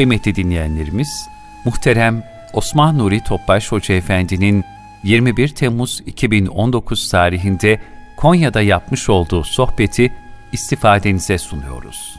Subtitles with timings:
[0.00, 1.28] Kıymetli dinleyenlerimiz,
[1.64, 2.22] muhterem
[2.52, 4.64] Osman Nuri Topbaş Hoca Efendi'nin
[5.02, 7.80] 21 Temmuz 2019 tarihinde
[8.16, 10.12] Konya'da yapmış olduğu sohbeti
[10.52, 12.16] istifadenize sunuyoruz.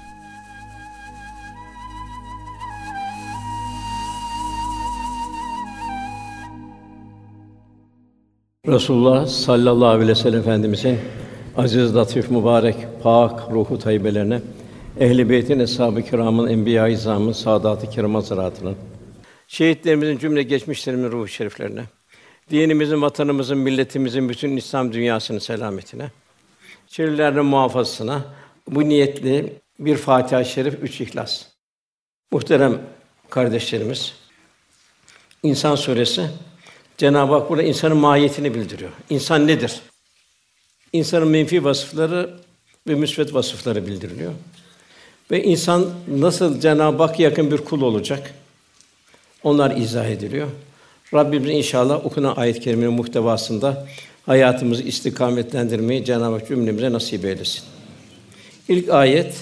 [8.67, 10.99] Resulullah sallallahu aleyhi ve sellem Efendimizin
[11.57, 14.41] aziz, latif, mübarek, pak ruhu tayyibelerine,
[14.99, 18.75] ehl-i beytin, eshab-ı kiramın, enbiya-i izamın, saadat-ı kiram hazaratının,
[19.47, 21.83] şehitlerimizin cümle geçmişlerimizin ruhu şeriflerine,
[22.49, 26.11] dinimizin, vatanımızın, milletimizin, bütün İslam dünyasının selametine,
[26.87, 28.25] şeriflerden muhafazasına,
[28.67, 31.45] bu niyetli bir Fatiha-i Şerif, üç İhlas.
[32.31, 32.81] Muhterem
[33.29, 34.13] kardeşlerimiz,
[35.43, 36.29] İnsan Suresi
[36.97, 38.91] Cenab-ı Hak burada insanın mahiyetini bildiriyor.
[39.09, 39.81] İnsan nedir?
[40.93, 42.39] İnsanın menfi vasıfları
[42.87, 44.33] ve müsbet vasıfları bildiriliyor.
[45.31, 48.33] Ve insan nasıl Cenab-ı Hak yakın bir kul olacak?
[49.43, 50.47] Onlar izah ediliyor.
[51.13, 53.87] Rabbimiz inşallah okunan ayet-i kerimenin muhtevasında
[54.25, 57.63] hayatımızı istikametlendirmeyi Cenab-ı Hak cümlemize nasip eylesin.
[58.67, 59.35] İlk ayet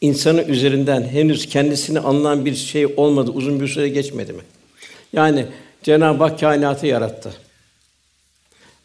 [0.00, 4.42] insanın üzerinden henüz kendisini anlayan bir şey olmadı, uzun bir süre geçmedi mi?
[5.12, 5.46] Yani
[5.82, 7.32] Cenab-ı Hak kainatı yarattı.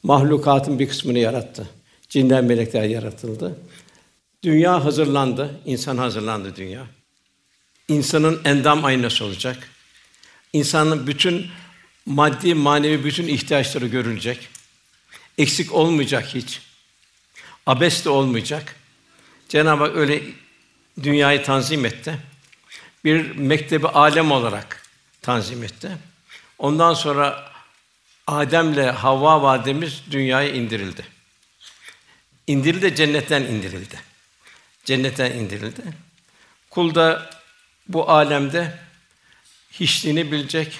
[0.03, 1.69] Mahlukatın bir kısmını yarattı.
[2.09, 3.56] Cinden melekler yaratıldı.
[4.45, 6.88] Dünya hazırlandı, insan hazırlandı dünya.
[7.88, 9.69] İnsanın endam aynası olacak.
[10.53, 11.47] İnsanın bütün
[12.05, 14.49] maddi, manevi bütün ihtiyaçları görülecek.
[15.38, 16.61] Eksik olmayacak hiç.
[17.66, 18.75] Abes de olmayacak.
[19.49, 20.21] Cenab-ı Hak öyle
[21.03, 22.17] dünyayı tanzim etti.
[23.03, 24.83] Bir mektebi alem olarak
[25.21, 25.91] tanzim etti.
[26.57, 27.51] Ondan sonra
[28.27, 31.05] Adem'le Havva validemiz dünyaya indirildi.
[32.47, 34.14] İndirildi cennetten indirildi.
[34.86, 35.81] Cennetten indirildi.
[36.69, 37.30] Kul da
[37.88, 38.80] bu alemde
[39.72, 40.79] hiçliğini bilecek,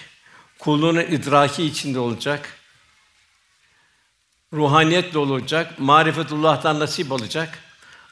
[0.59, 2.59] kulluğunun idraki içinde olacak,
[4.53, 7.59] ruhaniyetle olacak, marifetullah'tan nasip alacak.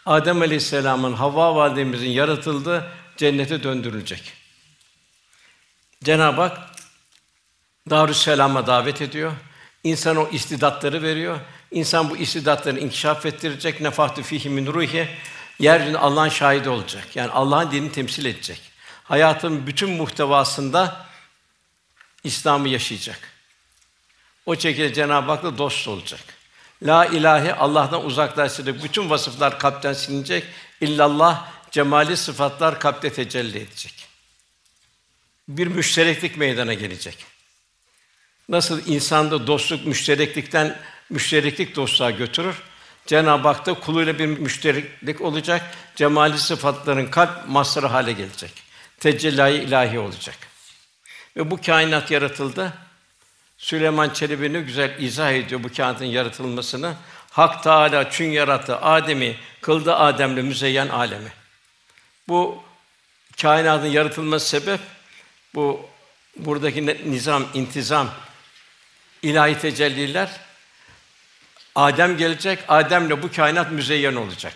[0.06, 4.34] Adem Aleyhisselam'ın Havva validemizin yaratıldığı cennete döndürülecek.
[6.04, 6.60] Cenab-ı Hak
[7.90, 9.31] Darüsselam'a davet ediyor.
[9.84, 11.40] İnsan o istidatları veriyor.
[11.72, 13.81] İnsan bu istidatları inkişaf ettirecek.
[13.81, 15.10] Nefahtü fihi min ruhi.
[15.59, 17.16] Yeryüzünde Allah'ın şahidi olacak.
[17.16, 18.62] Yani Allah'ın dinini temsil edecek.
[19.03, 21.06] Hayatın bütün muhtevasında
[22.24, 23.19] İslam'ı yaşayacak.
[24.46, 26.19] O şekilde Cenab-ı Hak'la dost olacak.
[26.84, 28.84] La ilahe Allah'tan uzaklaştıracak.
[28.84, 30.44] Bütün vasıflar kalpten silinecek.
[30.81, 34.08] İllallah cemali sıfatlar kalpte tecelli edecek.
[35.47, 37.25] Bir müştereklik meydana gelecek.
[38.50, 42.56] Nasıl insanda dostluk müştereklikten müştereklik dostluğa götürür.
[43.06, 45.75] Cenab-ı Hak da kuluyla bir müştereklik olacak.
[45.96, 48.64] Cemali sıfatların kalp mazharı hale gelecek.
[49.00, 50.36] Tecelli ilahi olacak.
[51.38, 52.74] Ve bu kainat yaratıldı.
[53.58, 56.96] Süleyman Çelebi ne güzel izah ediyor bu kainatın yaratılmasını.
[57.31, 61.31] Hak Teâlâ çün yarattı Adem'i, kıldı Adem'le müzeyyen alemi.
[62.28, 62.63] Bu
[63.42, 64.80] kainatın yaratılması sebep
[65.56, 65.86] bu
[66.38, 68.09] buradaki nizam, intizam,
[69.22, 70.30] ilahi tecelliler
[71.76, 74.54] Adem gelecek, Adem'le bu kainat müzeyyen olacak.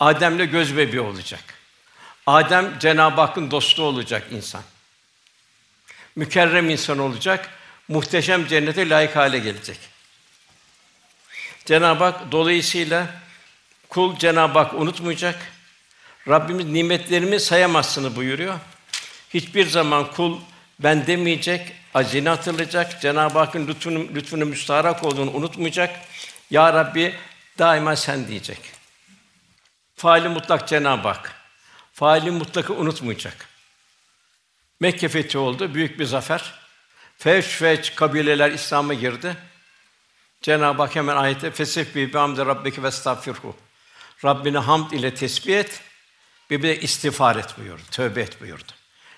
[0.00, 1.44] Adem'le göz bebeği olacak.
[2.26, 4.62] Adem Cenab-ı Hakk'ın dostu olacak insan.
[6.16, 7.50] Mükerrem insan olacak,
[7.88, 9.78] muhteşem cennete layık hale gelecek.
[11.64, 13.06] Cenab-ı Hak dolayısıyla
[13.88, 15.52] kul Cenab-ı Hak unutmayacak.
[16.28, 18.58] Rabbimiz nimetlerimi sayamazsını buyuruyor.
[19.34, 20.40] Hiçbir zaman kul
[20.78, 26.00] ben demeyecek, acını hatırlayacak, Cenab-ı Hakk'ın lütfunu, lütfunu müstaharak olduğunu unutmayacak.
[26.50, 27.14] Ya Rabbi
[27.58, 28.58] daima sen diyecek.
[29.96, 31.34] Faali mutlak Cenab-ı Hak.
[31.92, 33.48] Faali mutlakı unutmayacak.
[34.80, 36.54] Mekke fethi oldu, büyük bir zafer.
[37.18, 39.36] Feş feş kabileler İslam'a girdi.
[40.42, 43.56] Cenab-ı Hak hemen ayette fesebbi bi hamdi rabbike ve estağfirhu.
[44.24, 45.80] Rabbine hamd ile tesbih et,
[46.50, 48.72] bir de istiğfar et buyurdu, tövbe et buyurdu.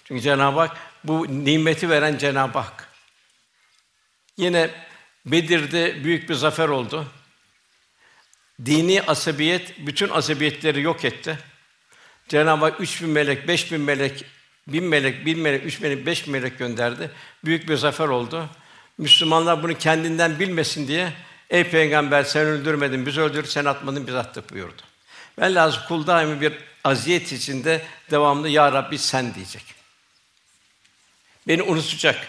[0.04, 2.88] Çünkü Cenab-ı Hak bu nimeti veren Cenab-ı Hak.
[4.36, 4.70] Yine
[5.26, 7.06] Bedir'de büyük bir zafer oldu.
[8.64, 11.38] Dini asabiyet bütün asabiyetleri yok etti.
[12.28, 14.24] Cenab-ı Hak üç bin melek, beş bin melek,
[14.68, 17.10] bin melek, bin melek, üç melek, beş melek gönderdi.
[17.44, 18.48] Büyük bir zafer oldu.
[18.98, 21.12] Müslümanlar bunu kendinden bilmesin diye
[21.50, 24.82] Ey peygamber sen öldürmedin, biz öldürdük, sen atmadın, biz attık buyurdu.
[25.38, 26.52] Velhâsıl kul daimi bir
[26.84, 29.77] aziyet içinde devamlı ya Rabbi sen diyecek.
[31.48, 32.26] Beni unutacak.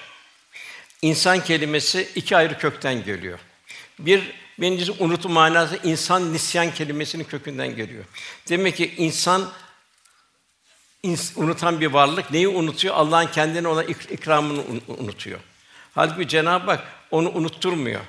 [1.02, 3.40] İnsan kelimesi iki ayrı kökten geliyor.
[4.00, 8.04] Bir birincisi unutu manası insan nisyan kelimesinin kökünden geliyor.
[8.50, 9.50] Demek ki insan
[11.36, 12.96] unutan bir varlık neyi unutuyor?
[12.96, 15.40] Allah'ın kendine olan ikramını unutuyor.
[15.96, 18.02] Halbuki Cenab-ı Hak onu unutturmuyor.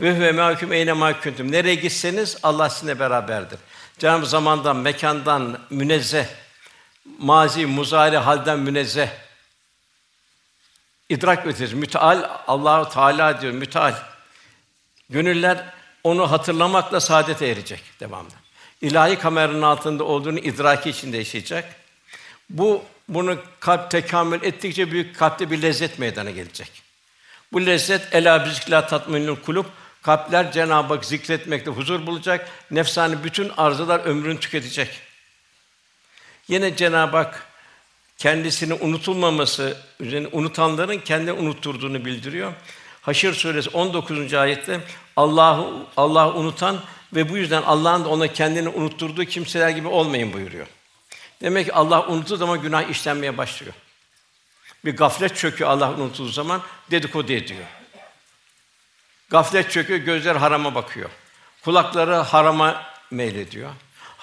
[0.00, 1.52] Ve huve mahkum eyne mahkuntum.
[1.52, 3.58] Nereye gitseniz Allah sizinle beraberdir.
[3.98, 6.26] Cenab-ı zamandan, mekandan münezzeh,
[7.18, 9.25] mazi, muzari halden münezzeh.
[11.08, 13.94] İdrak ötesi, müteal Allahu Teala diyor, müteal.
[15.10, 15.64] Gönüller
[16.04, 18.30] onu hatırlamakla saadete erecek devamlı.
[18.80, 21.64] İlahi kameranın altında olduğunu idraki içinde yaşayacak.
[22.50, 26.82] Bu bunu kalp tekamül ettikçe büyük kalpte bir lezzet meydana gelecek.
[27.52, 29.66] Bu lezzet ela bizikla tatminül kulub
[30.02, 32.48] kalpler Cenab-ı Hak zikretmekte huzur bulacak.
[32.70, 35.00] Nefsani bütün arzular ömrünü tüketecek.
[36.48, 37.46] Yine Cenab-ı Hak
[38.18, 42.52] kendisini unutulmaması, üzerine unutanların kendi unutturduğunu bildiriyor.
[43.02, 44.34] Haşr suresi 19.
[44.34, 44.80] ayette
[45.16, 46.80] Allah'ı Allah unutan
[47.14, 50.66] ve bu yüzden Allah'ın da ona kendini unutturduğu kimseler gibi olmayın buyuruyor.
[51.42, 53.74] Demek ki Allah unuttuğu zaman günah işlenmeye başlıyor.
[54.84, 57.64] Bir gaflet çöküyor Allah unuttuğu zaman dedikodu ediyor.
[59.30, 61.10] Gaflet çöküyor, gözler harama bakıyor.
[61.64, 63.70] Kulakları harama meylediyor.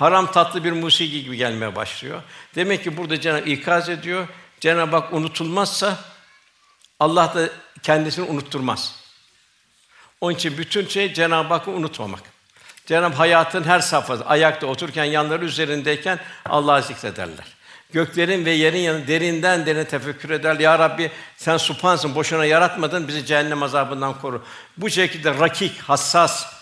[0.04, 2.22] Haram tatlı bir musiki gibi gelmeye başlıyor.
[2.56, 4.28] Demek ki burada Cenab-ı ikaz ediyor.
[4.60, 5.98] Cenab-ı Hak unutulmazsa
[7.00, 7.50] Allah da
[7.84, 8.96] kendisini unutturmaz.
[10.22, 12.20] Onun için bütün şey Cenab-ı Hakk'ı unutmamak.
[12.86, 17.46] Cenab-ı hayatın her safhası, ayakta otururken, yanları üzerindeyken Allah'ı zikrederler.
[17.92, 20.60] Göklerin ve yerin yanı derinden derine tefekkür eder.
[20.60, 24.46] Ya Rabbi sen supansın, boşuna yaratmadın, bizi cehennem azabından koru.
[24.78, 26.54] Bu şekilde rakik, hassas,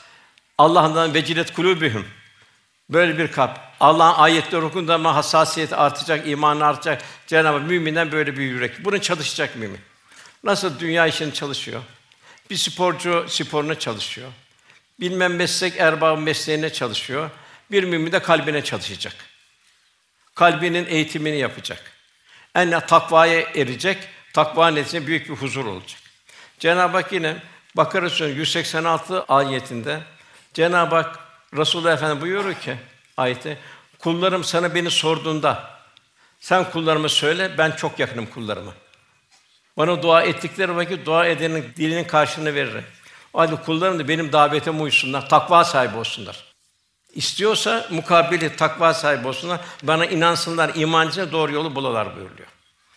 [0.57, 2.20] Allah'ından vecilet kulubihim.
[2.91, 3.59] Böyle bir kalp.
[3.79, 7.01] Allah'ın ayetleri okunduğunda ama hassasiyet artacak, iman artacak.
[7.27, 8.85] Cenab-ı müminden böyle bir yürek.
[8.85, 9.79] Bunu çalışacak mümin.
[10.43, 11.81] Nasıl dünya işini çalışıyor?
[12.49, 14.29] Bir sporcu sporuna çalışıyor.
[14.99, 17.29] Bilmem meslek erbabı mesleğine çalışıyor.
[17.71, 19.15] Bir mümin de kalbine çalışacak.
[20.35, 21.91] Kalbinin eğitimini yapacak.
[22.55, 23.97] En takvaya erecek.
[24.33, 25.99] Takva neticesinde büyük bir huzur olacak.
[26.59, 27.35] Cenab-ı Hak yine
[27.77, 29.99] Bakara Suresi 186 ayetinde
[30.53, 32.75] Cenab-ı Hak Resulullah Efendimiz buyuruyor ki
[33.17, 33.57] ayette
[33.99, 35.79] kullarım sana beni sorduğunda
[36.39, 38.73] sen kullarıma söyle ben çok yakınım kullarıma.
[39.77, 42.85] Bana dua ettikleri vakit dua edenin dilinin karşılığını veririm.
[43.33, 46.43] O halde kullarım da benim davetime uysunlar, takva sahibi olsunlar.
[47.13, 52.47] İstiyorsa mukabili takva sahibi olsunlar, bana inansınlar, imancına doğru yolu bulalar buyuruyor.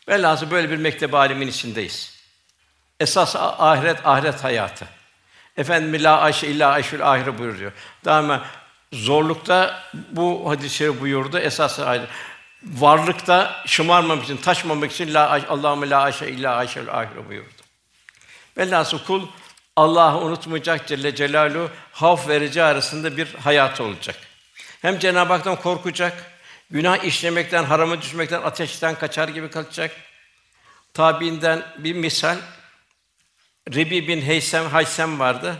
[0.08, 2.14] Velhâsıl böyle bir mektep alimin içindeyiz.
[3.00, 4.86] Esas ahiret, ahiret hayatı.
[5.56, 7.72] Efendim la ayşe illa ayşül ahire buyuruyor.
[8.04, 8.44] Daima
[8.92, 11.38] zorlukta bu hadis-i buyurdu.
[11.38, 12.08] Esas ahiret.
[12.62, 17.62] Varlıkta şımarmamak için, taşmamak için la Allahümme la ayşe illa ayşül ahire buyurdu.
[18.56, 19.26] Velhâsıl kul
[19.76, 24.16] Allah'ı unutmayacak Celle Celaluhu havf verici arasında bir hayat olacak.
[24.82, 26.30] Hem Cenab-ı Hak'tan korkacak,
[26.70, 29.90] günah işlemekten, harama düşmekten, ateşten kaçar gibi kalacak.
[30.94, 32.36] Tabiinden bir misal
[33.72, 35.56] Rebi bin Heysem Haysem vardı.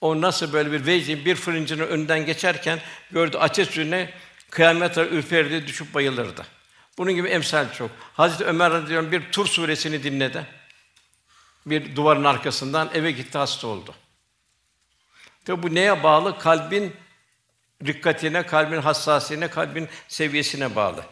[0.00, 4.10] O nasıl böyle bir vecdi bir fırıncının önünden geçerken gördü ateş üzerine
[4.50, 6.46] kıyamet ürperdi düşüp bayılırdı.
[6.98, 7.90] Bunun gibi emsal çok.
[8.14, 10.46] Hazreti Ömer radıyallahu bir Tur suresini dinledi
[11.66, 13.94] bir duvarın arkasından eve gitti hasta oldu.
[15.44, 16.38] Tabi bu neye bağlı?
[16.38, 16.96] Kalbin
[17.84, 21.04] dikkatine, kalbin hassasiyetine, kalbin seviyesine bağlı.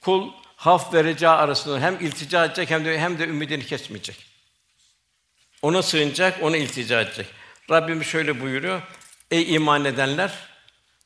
[0.00, 4.31] Kul haf ve arasında hem iltica edecek hem de hem de ümidini kesmeyecek.
[5.62, 7.26] Ona sığınacak, ona iltica edecek.
[7.70, 8.82] Rabbimiz şöyle buyuruyor:
[9.30, 10.32] Ey iman edenler,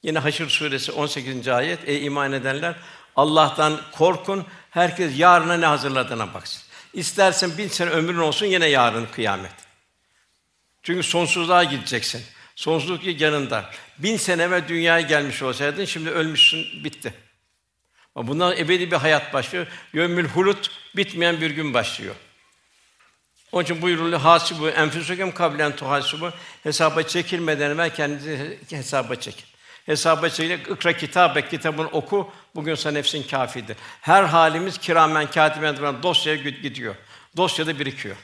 [0.03, 1.49] yine Haşr suresi 18.
[1.49, 1.89] ayet.
[1.89, 2.75] Ey iman edenler,
[3.17, 4.47] Allah'tan korkun.
[4.71, 6.63] Herkes yarına ne hazırladığına baksın.
[6.93, 9.53] İstersen bin sene ömrün olsun yine yarın kıyamet.
[10.83, 12.23] Çünkü sonsuzluğa gideceksin.
[12.57, 13.71] Sonsuzluk yanında.
[13.99, 17.15] Bin sene evvel dünyaya gelmiş olsaydın şimdi ölmüşsün bitti.
[18.15, 19.67] Ama bundan ebedi bir hayat başlıyor.
[19.93, 22.15] Yömül hulut bitmeyen bir gün başlıyor.
[23.53, 26.31] Onun için buyuruluyor hasibu enfusukum kablen tuhasibu
[26.63, 29.45] hesaba çekilmeden evvel kendinizi hesaba çekin.
[29.87, 33.77] Hesaba çekilecek, ikra kitabe, kitabını oku, bugün sana nefsin kâfidir.
[34.01, 36.95] Her halimiz kiramen kâtiben dosyaya gidiyor.
[37.37, 38.17] Dosyada birikiyor.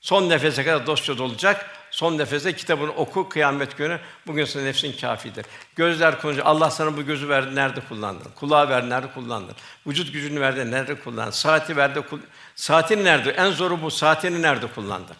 [0.00, 1.66] Son nefese kadar dosya dolacak.
[1.90, 4.00] Son nefese kitabını oku kıyamet günü.
[4.26, 5.46] Bugün sana nefsin kâfidir.
[5.76, 6.46] Gözler konuşuyor.
[6.46, 8.30] Allah sana bu gözü verdi, nerede kullandın?
[8.30, 9.54] Kulağı verdi, nerede kullandın?
[9.86, 11.30] Vücut gücünü verdi, nerede kullandın?
[11.30, 12.18] Saati verdi, kul...
[12.58, 13.30] saatini nerede?
[13.30, 13.90] En zoru bu.
[13.90, 15.16] Saatini nerede kullandın?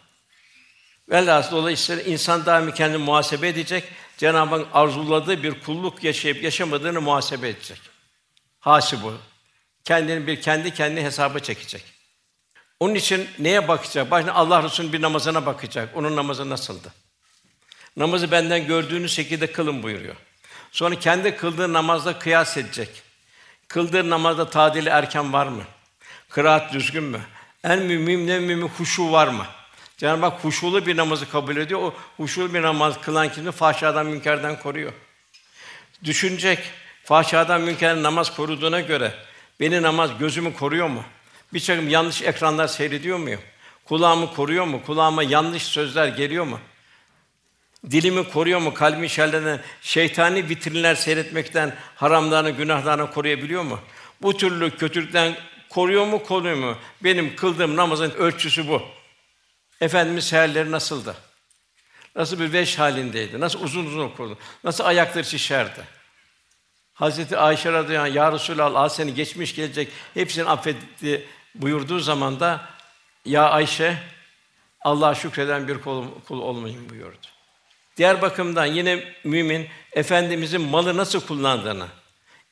[1.11, 3.85] Velhâsıl dolayısıyla insan daimi kendini muhasebe edecek.
[4.17, 7.81] Cenab-ı Hak arzuladığı bir kulluk yaşayıp yaşamadığını muhasebe edecek.
[8.61, 9.15] Hasibu.
[9.85, 11.85] Kendini bir kendi kendine hesaba çekecek.
[12.81, 14.11] Onun için neye bakacak?
[14.11, 15.97] Başına Allah Resulü'nün bir namazına bakacak.
[15.97, 16.93] Onun namazı nasıldı?
[17.97, 20.17] Namazı benden gördüğünüz şekilde kılın buyuruyor.
[20.73, 23.03] Sonra kendi kıldığı namazla kıyas edecek.
[23.69, 25.63] Kıldığı namazda tadili erken var mı?
[26.31, 27.21] Kıraat düzgün mü?
[27.65, 29.47] En mühim ne mühim huşu var mı?
[29.97, 31.81] Cenab-ı Hak huşulu bir namazı kabul ediyor.
[31.81, 34.93] O huşulu bir namaz kılan kimse fahşadan münkerden koruyor.
[36.05, 36.59] Düşünecek.
[37.05, 39.13] Fahşadan münkerden namaz koruduğuna göre
[39.61, 41.05] beni namaz gözümü koruyor mu?
[41.55, 43.41] Bir çakım yanlış ekranlar seyrediyor muyum?
[43.85, 44.83] Kulağımı koruyor mu?
[44.87, 46.61] Kulağıma yanlış sözler geliyor mu?
[47.91, 48.75] Dilimi koruyor mu?
[48.75, 53.81] Kalbimi şerlerinden, şeytani vitrinler seyretmekten, haramlarını, günahlarını koruyabiliyor mu?
[54.23, 55.37] Bu türlü kötülükten
[55.71, 56.77] koruyor mu, koruyor mu?
[57.05, 58.83] Benim kıldığım namazın ölçüsü bu.
[59.81, 61.17] Efendimiz seherleri nasıldı?
[62.17, 63.41] Nasıl bir veş halindeydi?
[63.41, 64.39] Nasıl uzun uzun okurdu?
[64.65, 65.85] Nasıl ayakları şişerdi?
[66.95, 72.69] Hazreti Ayşe radıyallahu anh, ya Resulallah seni geçmiş gelecek hepsini affetti buyurduğu zaman da
[73.25, 73.99] ya Ayşe
[74.81, 77.27] Allah'a şükreden bir kul, kul olmayın buyurdu.
[77.97, 81.87] Diğer bakımdan yine mümin efendimizin malı nasıl kullandığını,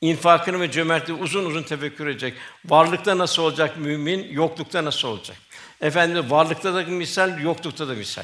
[0.01, 2.33] infakını ve cömertliği uzun uzun tefekkür edecek.
[2.65, 5.37] Varlıkta nasıl olacak mümin, yoklukta nasıl olacak?
[5.81, 8.23] Efendimiz varlıkta da misal, yoklukta da misal.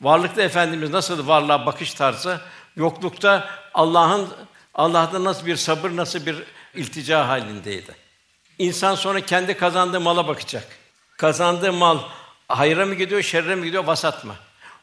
[0.00, 2.40] Varlıkta efendimiz nasıl varlığa bakış tarzı,
[2.76, 4.28] yoklukta Allah'ın
[4.74, 6.42] Allah'ta nasıl bir sabır, nasıl bir
[6.74, 7.94] iltica halindeydi.
[8.58, 10.66] İnsan sonra kendi kazandığı mala bakacak.
[11.16, 11.98] Kazandığı mal
[12.48, 14.34] hayra mı gidiyor, şerre mi gidiyor, vasat mı?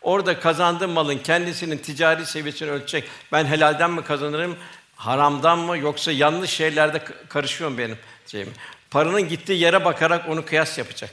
[0.01, 3.09] Orada kazandığı malın kendisinin ticari seviyesini ölçecek.
[3.31, 4.57] Ben helalden mi kazanırım,
[4.97, 8.53] haramdan mı yoksa yanlış şeylerde karışıyor mu benim şeyim?
[8.91, 11.09] Paranın gittiği yere bakarak onu kıyas yapacak.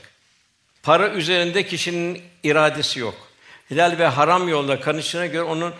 [0.83, 3.15] Para üzerinde kişinin iradesi yok.
[3.69, 5.73] Helal ve haram yolda kanışına göre onun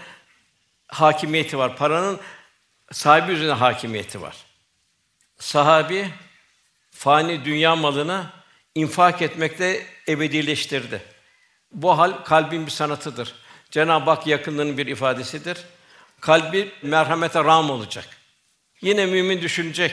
[0.88, 1.78] hakimiyeti var.
[1.78, 2.20] Paranın
[2.92, 4.36] sahibi üzerine hakimiyeti var.
[5.40, 6.10] Sahabi
[6.92, 8.26] fani dünya malını
[8.76, 11.02] infak etmekte ebedileştirdi.
[11.72, 13.36] Bu hal kalbin bir sanatıdır.
[13.72, 15.58] Cenab-ı Hak yakınlığının bir ifadesidir.
[16.22, 18.08] Kalbi merhamete ram olacak.
[18.82, 19.92] Yine mümin düşünecek.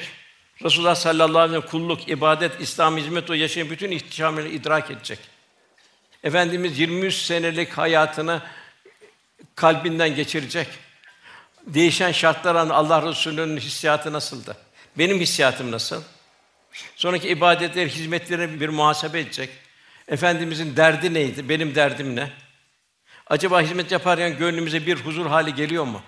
[0.64, 5.18] Resulullah sallallahu aleyhi ve sellem kulluk, ibadet, İslam hizmet o yaşayan bütün ihtişamını idrak edecek.
[6.24, 8.42] Efendimiz 23 senelik hayatını
[9.54, 10.68] kalbinden geçirecek.
[11.66, 14.56] Değişen şartlar an Allah Resulü'nün hissiyatı nasıldı?
[14.98, 16.02] Benim hissiyatım nasıl?
[16.96, 19.50] Sonraki ibadetler, hizmetlerine bir muhasebe edecek.
[20.08, 21.48] Efendimizin derdi neydi?
[21.48, 22.30] Benim derdim ne?
[23.26, 26.02] Acaba hizmet yaparken gönlümüze bir huzur hali geliyor mu?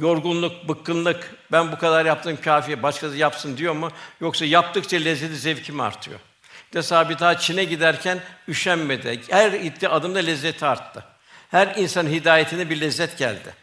[0.00, 3.90] Yorgunluk, bıkkınlık, ben bu kadar yaptım kafi, başkası yapsın diyor mu?
[4.20, 6.20] Yoksa yaptıkça lezzeti, zevki mi artıyor?
[6.64, 9.20] İşte sahabe daha Çin'e giderken üşenmedi.
[9.30, 11.04] Her itti adımda lezzeti arttı.
[11.50, 13.54] Her insan hidayetine bir lezzet geldi.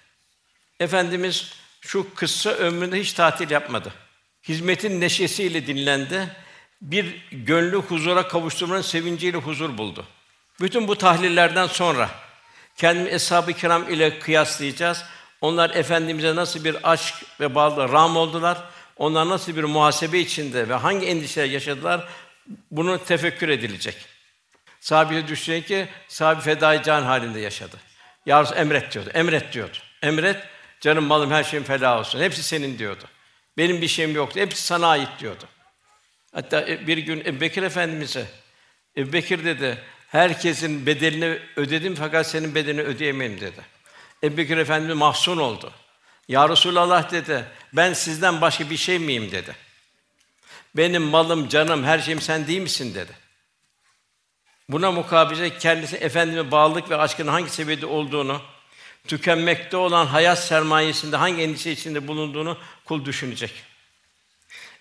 [0.80, 3.94] Efendimiz şu kısa ömründe hiç tatil yapmadı.
[4.48, 6.36] Hizmetin neşesiyle dinlendi.
[6.82, 10.06] Bir gönlü huzura kavuşturmanın sevinciyle huzur buldu.
[10.62, 12.10] Bütün bu tahlillerden sonra
[12.78, 15.04] kendimi eshab-ı kiram ile kıyaslayacağız.
[15.42, 18.64] Onlar efendimize nasıl bir aşk ve bağlı ram oldular?
[18.98, 22.08] Onlar nasıl bir muhasebe içinde ve hangi endişeler yaşadılar?
[22.72, 23.96] Bunu tefekkür edilecek.
[24.80, 27.78] Sahabe düşünecek ki sahabe fedai can halinde yaşadı.
[28.26, 29.10] Ya emret diyordu.
[29.14, 29.78] Emret diyordu.
[30.02, 30.38] Emret
[30.82, 32.20] Canım malım her şeyim feda olsun.
[32.20, 33.04] Hepsi senin diyordu.
[33.58, 34.40] Benim bir şeyim yoktu.
[34.40, 35.44] Hepsi sana ait diyordu.
[36.34, 38.26] Hatta e, bir gün Ebu Bekir Efendimiz'e
[38.98, 39.78] Ebu Bekir dedi,
[40.08, 43.62] herkesin bedelini ödedim fakat senin bedelini ödeyemeyim dedi.
[44.24, 45.72] Ebu Bekir Efendimiz mahzun oldu.
[46.28, 49.56] Ya Resulallah dedi, ben sizden başka bir şey miyim dedi.
[50.76, 53.12] Benim malım, canım, her şeyim sen değil misin dedi.
[54.70, 58.42] Buna mukabele kendisi efendime bağlılık ve aşkın hangi seviyede olduğunu
[59.08, 63.54] tükenmekte olan hayat sermayesinde hangi endişe içinde bulunduğunu kul düşünecek.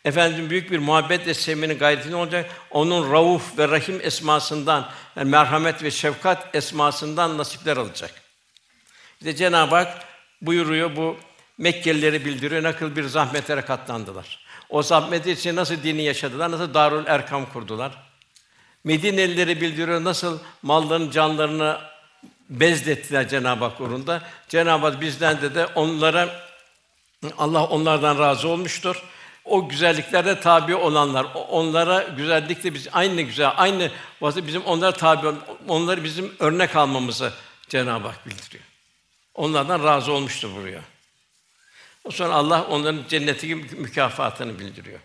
[0.05, 2.51] Efendim büyük bir muhabbet ve sevmenin gayretinde olacak.
[2.71, 8.26] Onun rauf ve rahim esmasından, yani merhamet ve şefkat esmasından nasipler alacak.
[9.21, 10.05] İşte Cenab-ı Hak
[10.43, 11.17] buyuruyor bu
[11.59, 14.39] Mekkelileri bildiriyor nakıl bir zahmetlere katlandılar.
[14.69, 17.93] O zahmet için nasıl dini yaşadılar, nasıl Darül Erkam kurdular.
[18.85, 21.79] Medinelileri bildiriyor nasıl mallarını, canlarını
[22.51, 24.23] bezdettiler Cenab-ı Hak uğrunda.
[24.49, 26.29] Cenab-ı Hak bizden de de onlara
[27.39, 29.03] Allah onlardan razı olmuştur.
[29.45, 35.29] O güzelliklerde tabi olanlar, onlara güzellikte biz aynı güzel, aynı vasıf bizim onlara tabi
[35.69, 37.33] onları bizim örnek almamızı
[37.69, 38.66] Cenab-ı Hak bildiriyor.
[39.37, 40.81] Onlardan razı olmuştur buraya.
[42.05, 44.99] O sonra Allah onların cenneti mükafatını bildiriyor.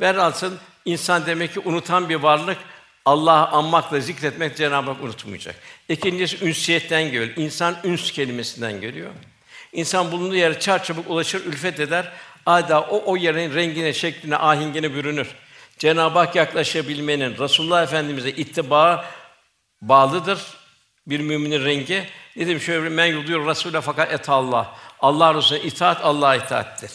[0.00, 0.52] Velhasıl
[0.84, 2.58] insan demek ki unutan bir varlık
[3.04, 5.56] Allah'ı anmakla zikretmek Cenab-ı Hak unutmayacak.
[5.88, 7.28] İkincisi ünsiyetten geliyor.
[7.36, 9.10] İnsan üns kelimesinden geliyor.
[9.72, 12.12] İnsan bulunduğu yere çarçabuk ulaşır, ülfet eder.
[12.46, 15.28] Ada o o yerin rengine, şekline, ahingine bürünür.
[15.78, 19.04] Cenab-ı Hak yaklaşabilmenin Resulullah Efendimize ittiba
[19.82, 20.40] bağlıdır.
[21.08, 22.08] Bir müminin rengi.
[22.36, 24.76] Dedim şöyle men yudiyor Resul'e fakat et Allah.
[25.00, 26.90] Allah Resulüne itaat Allah'a itaattir.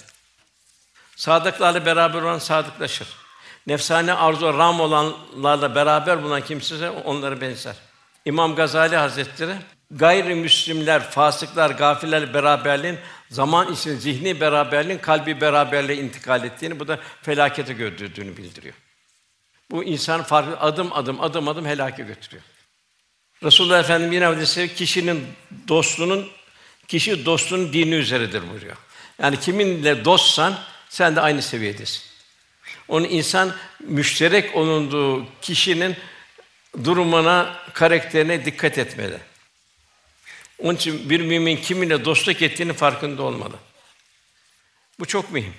[1.16, 3.08] Sadıklarla beraber olan sadıklaşır.
[3.68, 7.76] Nefsane arzu ram olanlarla beraber bulunan kimse onları benzer.
[8.26, 9.56] İmam Gazali Hazretleri
[9.92, 12.98] gayrimüslimler, fasıklar, gafiller beraberliğin
[13.30, 18.76] zaman içinde zihni beraberliğin kalbi beraberliğe intikal ettiğini, bu da felakete götürdüğünü bildiriyor.
[19.72, 22.44] Bu insan farklı adım adım adım adım helake götürüyor.
[23.44, 25.28] Resulullah Efendimiz yine hadisi kişinin
[25.68, 26.30] dostluğunun
[26.88, 28.78] kişi dostunun dini üzeredir buyuruyor.
[29.22, 30.60] Yani kiminle dostsan
[30.90, 32.04] sen de aynı seviyedesin.
[32.88, 35.96] Onun insan müşterek olunduğu kişinin
[36.84, 39.18] durumuna, karakterine dikkat etmeli.
[40.60, 43.56] Onun için bir mümin kiminle dostluk ettiğini farkında olmalı.
[45.00, 45.54] Bu çok mühim.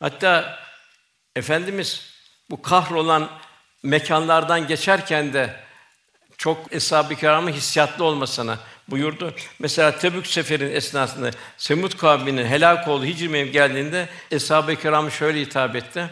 [0.00, 0.58] Hatta
[1.36, 2.12] Efendimiz
[2.50, 3.30] bu kahrolan
[3.82, 5.60] mekanlardan geçerken de
[6.42, 8.58] çok eshab-ı kiramın hissiyatlı olmasına
[8.88, 9.34] buyurdu.
[9.58, 15.76] Mesela Tebük seferinin esnasında Semud kavminin helak olduğu Hicr mevki geldiğinde eshab-ı kiram şöyle hitap
[15.76, 16.06] etti.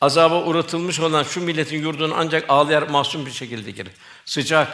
[0.00, 3.92] Azaba uğratılmış olan şu milletin yurduna ancak ağlayarak masum bir şekilde girir.
[4.24, 4.68] Sıcak,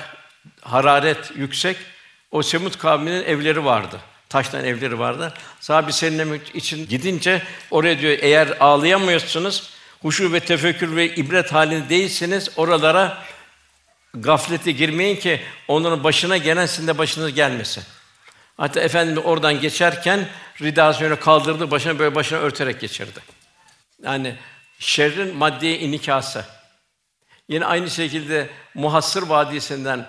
[0.60, 1.76] hararet yüksek.
[2.30, 4.00] O Semud kavminin evleri vardı.
[4.28, 5.34] Taştan evleri vardı.
[5.60, 9.70] Sahabi serinlemek için gidince oraya diyor eğer ağlayamıyorsunuz,
[10.02, 13.18] huşu ve tefekkür ve ibret halinde değilsiniz, oralara
[14.14, 17.84] gaflete girmeyin ki onların başına gelen sizin de başınız gelmesin.
[18.56, 20.28] Hatta Efendimiz oradan geçerken
[20.62, 23.20] ridasını kaldırdı, başına böyle başına örterek geçirdi.
[24.02, 24.34] Yani
[24.78, 26.44] şerrin maddeye inikası.
[27.48, 30.06] Yine aynı şekilde Muhassır Vadisi'nden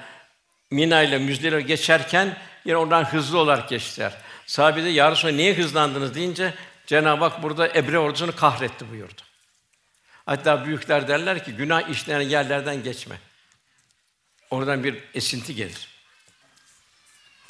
[0.71, 4.13] Mina ile Müzdelife geçerken yine oradan hızlı olarak geçtiler.
[4.45, 6.53] Sahabe de ya Resulallah, niye hızlandınız deyince
[6.87, 9.21] Cenab-ı Hak burada Ebre ordusunu kahretti buyurdu.
[10.25, 13.15] Hatta büyükler derler ki günah işleyen yerlerden geçme.
[14.49, 15.87] Oradan bir esinti gelir.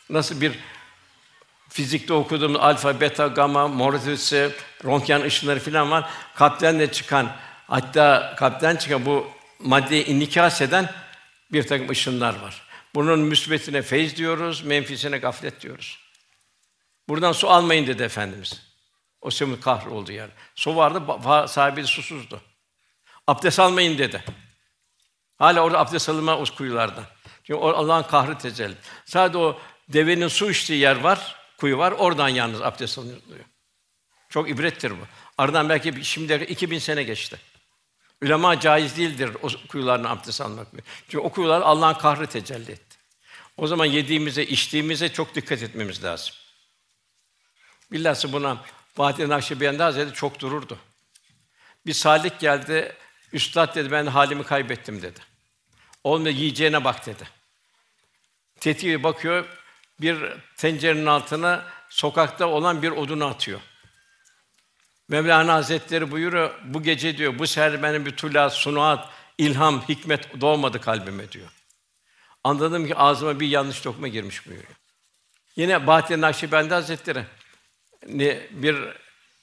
[0.10, 0.60] Nasıl bir
[1.70, 4.52] fizikte okuduğumuz alfa, beta, gamma, mortisi,
[4.86, 6.10] röntgen ışınları filan var.
[6.36, 7.36] Kalpten de çıkan,
[7.68, 9.28] hatta kalpten çıkan bu
[9.60, 10.90] maddeyi inikas eden
[11.52, 12.62] bir takım ışınlar var.
[12.96, 16.00] Bunun müsbetine feyz diyoruz, menfisine gaflet diyoruz.
[17.08, 18.62] Buradan su almayın dedi Efendimiz.
[19.22, 20.32] O semut kahr oldu yani.
[20.56, 21.02] Su vardı,
[21.48, 22.42] sahibi susuzdu.
[23.28, 24.24] Abdest almayın dedi.
[25.40, 27.04] Hala orada abdest alınma o kuyulardan.
[27.44, 28.76] Çünkü Allah'ın kahri tecelli.
[29.06, 31.92] Sadece o devenin su içtiği yer var, kuyu var.
[31.92, 33.20] Oradan yalnız abdest alınıyor.
[34.30, 35.08] Çok ibrettir bu.
[35.38, 37.40] Aradan belki şimdi 2000 sene geçti.
[38.22, 40.68] Ülema caiz değildir o kuyulardan abdest almak.
[41.04, 42.98] Çünkü o kuyular Allah'ın kahri tecelli etti.
[43.58, 46.36] O zaman yediğimize, içtiğimize çok dikkat etmemiz lazım.
[47.92, 48.58] Billahsı buna
[48.96, 50.78] Fatih Nakşibendi Hazretleri çok dururdu.
[51.86, 52.96] Bir salik geldi,
[53.34, 55.29] üstad dedi ben halimi kaybettim dedi.
[56.04, 57.28] Olmuyor yiyeceğine bak dedi.
[58.60, 59.46] Tetiğe bakıyor,
[60.02, 60.18] bir
[60.58, 63.60] tencerenin altına sokakta olan bir odunu atıyor.
[65.08, 70.82] Mevlana Hazretleri buyuruyor, bu gece diyor, bu seher benim bir tulat, sunuat, ilham, hikmet doğmadı
[70.82, 71.50] kalbime diyor.
[72.44, 74.74] Anladım ki ağzıma bir yanlış lokma girmiş buyuruyor.
[75.56, 77.24] Yine Bahattin Nakşibendi Hazretleri
[78.52, 78.78] bir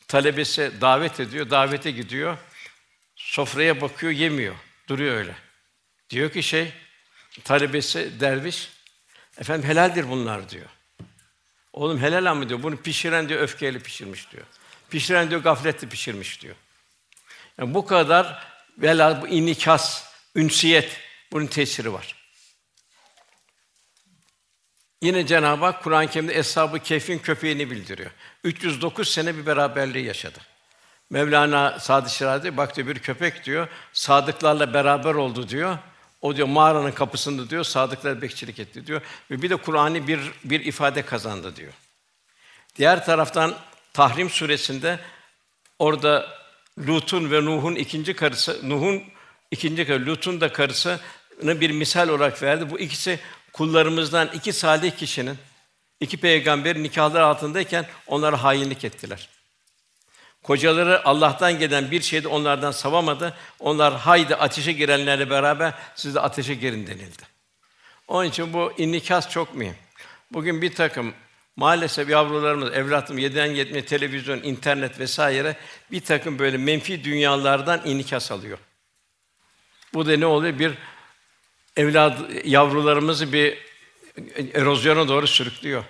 [0.08, 2.38] talebesi davet ediyor, davete gidiyor.
[3.16, 4.54] Sofraya bakıyor, yemiyor.
[4.88, 5.45] Duruyor öyle.
[6.10, 6.72] Diyor ki şey,
[7.44, 8.70] talebesi derviş,
[9.38, 10.66] efendim helaldir bunlar diyor.
[11.72, 12.62] Oğlum helal ama diyor.
[12.62, 14.46] Bunu pişiren diyor öfkeyle pişirmiş diyor.
[14.90, 16.56] Pişiren diyor gafletle pişirmiş diyor.
[17.58, 18.46] Yani bu kadar
[18.78, 20.04] velhâsıl bu inikas,
[20.36, 21.00] ünsiyet
[21.32, 22.16] bunun tesiri var.
[25.02, 28.10] Yine Cenab-ı Hak Kur'an-ı Kerim'de Eshab-ı Kehf'in köpeğini bildiriyor.
[28.44, 30.38] 309 sene bir beraberliği yaşadı.
[31.10, 35.78] Mevlana Sadı Şirazi bak diyor bir köpek diyor sadıklarla beraber oldu diyor.
[36.26, 40.64] O diyor mağaranın kapısında diyor sadıklar bekçilik etti diyor ve bir de Kur'an'ı bir bir
[40.64, 41.72] ifade kazandı diyor.
[42.76, 43.54] Diğer taraftan
[43.92, 44.98] Tahrim suresinde
[45.78, 46.28] orada
[46.78, 49.02] Lut'un ve Nuh'un ikinci karısı, Nuh'un
[49.50, 52.70] ikinci karısı, Lut'un da karısını bir misal olarak verdi.
[52.70, 53.20] Bu ikisi
[53.52, 55.38] kullarımızdan iki salih kişinin
[56.00, 59.35] iki peygamberin nikahları altındayken onlara hainlik ettiler.
[60.46, 63.34] Kocaları Allah'tan gelen bir şeydi onlardan savamadı.
[63.58, 67.22] Onlar haydi ateşe girenlerle beraber siz de ateşe girin denildi.
[68.08, 69.74] Onun için bu inikas çok mühim.
[70.32, 71.14] Bugün bir takım
[71.56, 75.56] maalesef yavrularımız, evlatım 7'den 70 televizyon, internet vesaire
[75.90, 78.58] bir takım böyle menfi dünyalardan inikas alıyor.
[79.94, 80.58] Bu da ne oluyor?
[80.58, 80.72] Bir
[81.76, 83.58] evlad yavrularımızı bir
[84.54, 85.84] erozyona doğru sürüklüyor.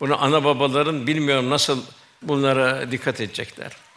[0.00, 1.82] Bunu ana babaların bilmiyorum nasıl
[2.22, 3.87] bunlara dikkat edecekler.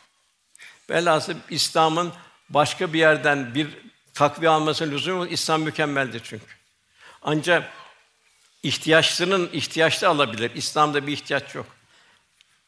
[0.91, 2.13] Velhasıl İslam'ın
[2.49, 3.67] başka bir yerden bir
[4.13, 6.45] takviye almasının lüzumu İslam mükemmeldir çünkü.
[7.21, 7.71] Ancak
[8.63, 10.51] ihtiyaçlının ihtiyaçlı alabilir.
[10.56, 11.65] İslam'da bir ihtiyaç yok.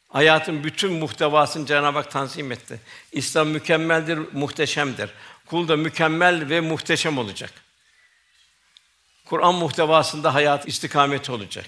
[0.10, 2.80] Hayatın bütün muhtevasını Cenab-ı Hak tanzim etti.
[3.12, 5.10] İslam mükemmeldir, muhteşemdir.
[5.46, 7.52] Kul da mükemmel ve muhteşem olacak.
[9.26, 11.66] Kur'an muhtevasında hayat istikamet olacak.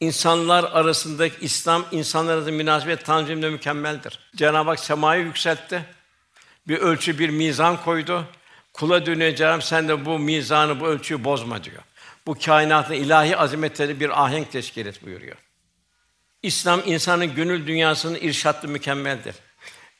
[0.00, 4.18] İnsanlar arasındaki İslam insanlar arasında münasebet tanzimde mükemmeldir.
[4.36, 5.84] Cenab-ı Hak semayı yükseltti.
[6.68, 8.24] Bir ölçü, bir mizan koydu.
[8.72, 11.82] Kula dönüyor Cenab-ı sen de bu mizanı, bu ölçüyü bozma diyor.
[12.26, 15.36] Bu kainatın ilahi azametleri bir ahenk teşkil et buyuruyor.
[16.42, 19.34] İslam insanın gönül dünyasının irşatlı mükemmeldir.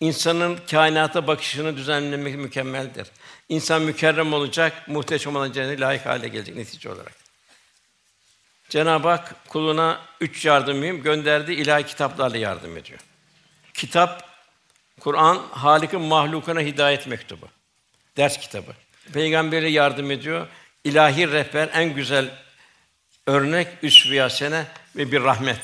[0.01, 3.09] İnsanın kainata bakışını düzenlemek mükemmeldir.
[3.49, 7.26] İnsan mükerrem olacak, muhteşem olan cennete layık hale gelecek netice olarak.
[8.69, 13.01] Cenab-ı Hak kuluna üç yardım mühim gönderdi ilahi kitaplarla yardım ediyor.
[13.75, 14.29] Kitap
[15.01, 17.49] Kur'an Halik'in mahlukuna hidayet mektubu.
[18.17, 18.73] Ders kitabı.
[19.13, 20.47] Peygamber'e yardım ediyor.
[20.85, 22.31] İlahi rehber en güzel
[23.27, 23.69] örnek
[24.31, 24.65] sene
[24.97, 25.61] ve bir rahmet.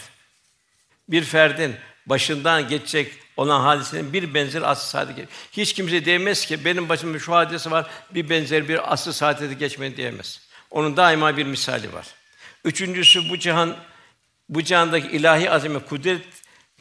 [1.09, 6.89] Bir ferdin başından geçecek olan hadisenin bir benzeri asr saadeti Hiç kimse diyemez ki benim
[6.89, 10.41] başımda şu hadise var, bir benzer bir asr saadeti geçmedi diyemez.
[10.71, 12.07] Onun daima bir misali var.
[12.65, 13.77] Üçüncüsü bu cihan
[14.49, 16.23] bu cihandaki ilahi azime kudret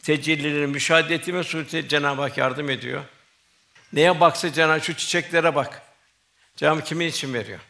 [0.02, 3.02] tecellileri müşahede ettiğime sureti Cenab-ı Hak yardım ediyor.
[3.92, 5.82] Neye baksa Cenab-ı şu çiçeklere bak.
[6.56, 7.60] Cenab-ı Hak kimin için veriyor?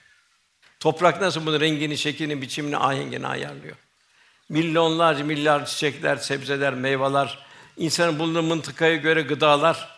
[0.81, 3.77] Toprak nasıl bunun rengini, şeklini, biçimini, ahengini ayarlıyor.
[4.49, 7.39] Milyonlarca milyar çiçekler, sebzeler, meyveler,
[7.77, 9.89] insanın bulunduğu mıntıkaya göre gıdalar,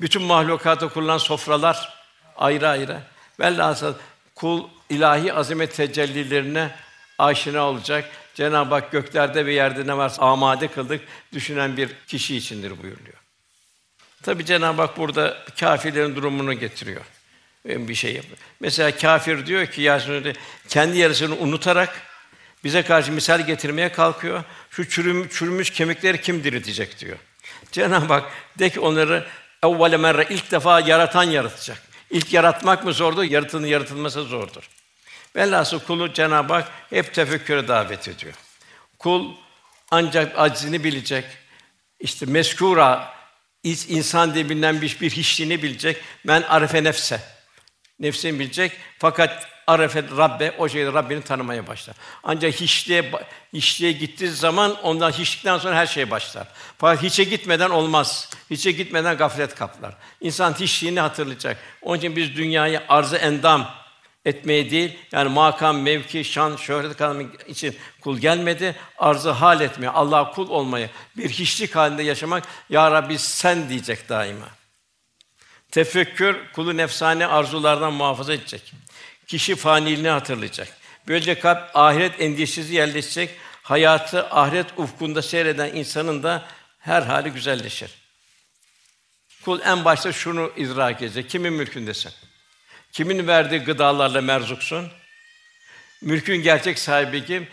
[0.00, 1.94] bütün mahlukata kurulan sofralar
[2.36, 3.00] ayrı ayrı.
[3.40, 3.94] Velhasıl
[4.34, 6.70] kul ilahi azamet tecellilerine
[7.18, 8.10] aşina olacak.
[8.34, 11.00] Cenab-ı Hak göklerde ve yerde ne varsa amade kıldık
[11.32, 13.16] düşünen bir kişi içindir buyuruyor.
[14.22, 17.04] Tabi Cenab-ı Hak burada kâfirlerin durumunu getiriyor.
[17.64, 18.36] Bir şey yapıyor.
[18.60, 20.32] Mesela kafir diyor ki Yasin
[20.68, 22.02] kendi yarısını unutarak
[22.64, 24.44] bize karşı misal getirmeye kalkıyor.
[24.70, 27.18] Şu çürüm, çürümüş kemikleri kim diriltecek diyor.
[27.72, 28.24] Cenab-ı Hak
[28.58, 29.26] de ki onları
[29.62, 31.82] evvele merre ilk defa yaratan yaratacak.
[32.10, 33.22] İlk yaratmak mı zordur?
[33.22, 34.68] Yaratının yaratılması zordur.
[35.36, 38.34] Velhasıl kulu Cenab-ı Hak hep tefekküre davet ediyor.
[38.98, 39.34] Kul
[39.90, 41.24] ancak aczini bilecek.
[42.00, 43.14] İşte meskura
[43.64, 45.96] insan diye bilinen bir, bir hiçliğini bilecek.
[46.26, 47.20] Ben arefe nefse.
[48.00, 48.72] Nefsini bilecek.
[48.98, 51.96] Fakat arefe Rabbe o şeyi Rabbini tanımaya başlar.
[52.22, 53.12] Ancak hiçliğe
[53.52, 56.46] hiçliğe gittiği zaman ondan hiçlikten sonra her şey başlar.
[56.78, 58.30] Fakat hiçe gitmeden olmaz.
[58.50, 59.94] Hiçe gitmeden gaflet kaplar.
[60.20, 61.58] İnsan hiçliğini hatırlayacak.
[61.82, 63.85] Onun için biz dünyayı arzı endam
[64.26, 70.30] etmeye değil, yani makam, mevki, şan, şöhret kazanmak için kul gelmedi, arzı hal etmeye, Allah'a
[70.30, 74.48] kul olmayı, bir hiçlik halinde yaşamak, Ya Rabbi sen diyecek daima.
[75.70, 78.72] Tefekkür, kulu nefsane arzulardan muhafaza edecek.
[79.26, 80.68] Kişi faniliğini hatırlayacak.
[81.08, 83.30] Böylece kalp ahiret endişesi yerleşecek.
[83.62, 86.44] Hayatı ahiret ufkunda seyreden insanın da
[86.78, 87.90] her hali güzelleşir.
[89.44, 91.30] Kul en başta şunu idrak edecek.
[91.30, 92.12] Kimin mülkündesin?
[92.96, 94.88] Kimin verdiği gıdalarla merzuksun?
[96.02, 97.48] Mülkün gerçek sahibi kim?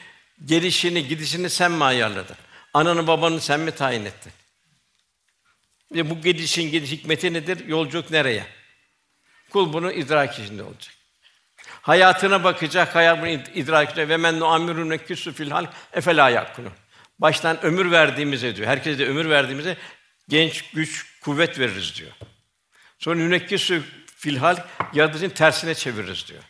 [0.46, 2.36] Gelişini, gidişini sen mi ayarladın?
[2.74, 4.32] Ananı babanı sen mi tayin ettin?
[5.92, 7.68] Ve bu gidişin gidiş hikmeti nedir?
[7.68, 8.46] Yolculuk nereye?
[9.50, 10.94] Kul bunu idrak içinde olacak.
[11.82, 16.70] Hayatına bakacak, hayatını idrak edecek ve men nu'ammirun küsü fil hal efela yakunu.
[17.20, 18.68] Baştan ömür verdiğimize diyor.
[18.68, 19.78] Herkese de ömür verdiğimize
[20.30, 22.12] genç, güç, kuvvet veririz diyor.
[23.00, 23.84] Sonra yünekkisü
[24.24, 24.58] filhal
[24.94, 26.44] yaratıcının tersine çeviririz diyor.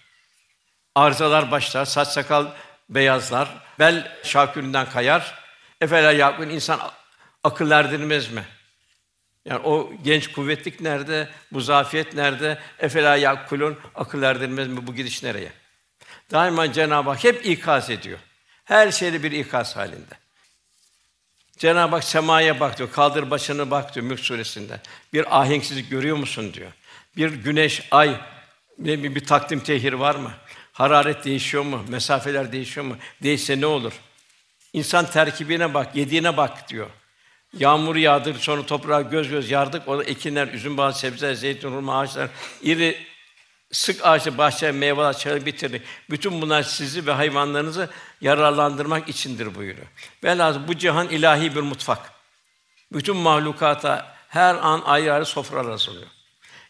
[0.95, 2.47] Arızalar başlar, saç sakal
[2.89, 5.43] beyazlar, bel şakülünden kayar.
[5.81, 6.79] Efela yakun insan
[7.43, 8.43] akıl erdirmez mi?
[9.45, 11.29] Yani o genç kuvvetlik nerede?
[11.51, 12.59] Bu zafiyet nerede?
[12.79, 14.87] Efela yakulun akıl erdirmez mi?
[14.87, 15.51] Bu gidiş nereye?
[16.31, 18.19] Daima Cenab-ı Hak hep ikaz ediyor.
[18.63, 20.15] Her şeyde bir ikaz halinde.
[21.57, 22.91] Cenab-ı Hak semaya bak diyor.
[22.91, 24.79] Kaldır başını bak diyor Mülk suresinde.
[25.13, 26.71] Bir ahenksizlik görüyor musun diyor.
[27.17, 28.19] Bir güneş, ay
[28.79, 30.31] ne bir, bir takdim tehir var mı?
[30.73, 31.85] Hararet değişiyor mu?
[31.89, 32.97] Mesafeler değişiyor mu?
[33.23, 33.93] Değişse ne olur?
[34.73, 36.89] İnsan terkibine bak, yediğine bak diyor.
[37.57, 39.87] Yağmur yağdır, sonra toprağa göz göz yardık.
[39.87, 42.29] O ekinler, üzüm bazı sebzeler, zeytin, hurma ağaçlar,
[42.61, 42.97] iri
[43.71, 45.83] sık ağaçlı bahçe, meyveler, çağı bitirdi.
[46.09, 47.89] Bütün bunlar sizi ve hayvanlarınızı
[48.21, 49.87] yararlandırmak içindir buyuruyor.
[50.23, 52.11] Velhâsıl bu cihan ilahi bir mutfak.
[52.93, 56.07] Bütün mahlukata her an ayrı ayrı sofralar hazırlıyor.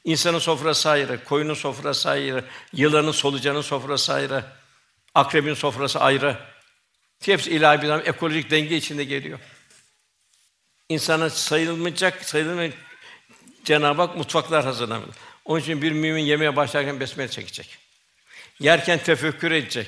[0.06, 4.44] İnsanın sofrası ayrı, koyunun sofrası ayrı, yılanın, solucanın sofrası ayrı,
[5.16, 6.38] akrebin sofrası ayrı.
[7.26, 9.39] Hepsi ilahi bir ekolojik denge içinde geliyor.
[10.89, 12.78] İnsana sayılmayacak, sayılmayacak
[13.63, 15.16] Cenab-ı Hak mutfaklar hazırlamış.
[15.46, 17.78] Onun için bir mümin yemeye başlarken besmele çekecek.
[18.60, 19.88] Yerken tefekkür edecek.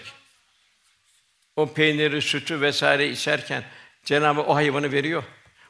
[1.56, 3.64] O peyniri, sütü vesaire içerken
[4.06, 5.24] Cenab-ı Hak o hayvanı veriyor.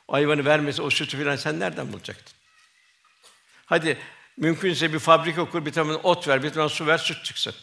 [0.08, 2.34] O hayvanı vermese o sütü filan sen nereden bulacaktın?
[3.66, 3.98] Hadi
[4.38, 7.54] mümkünse bir fabrika kur, bir tane ot ver, bir tane su ver, süt çıksın.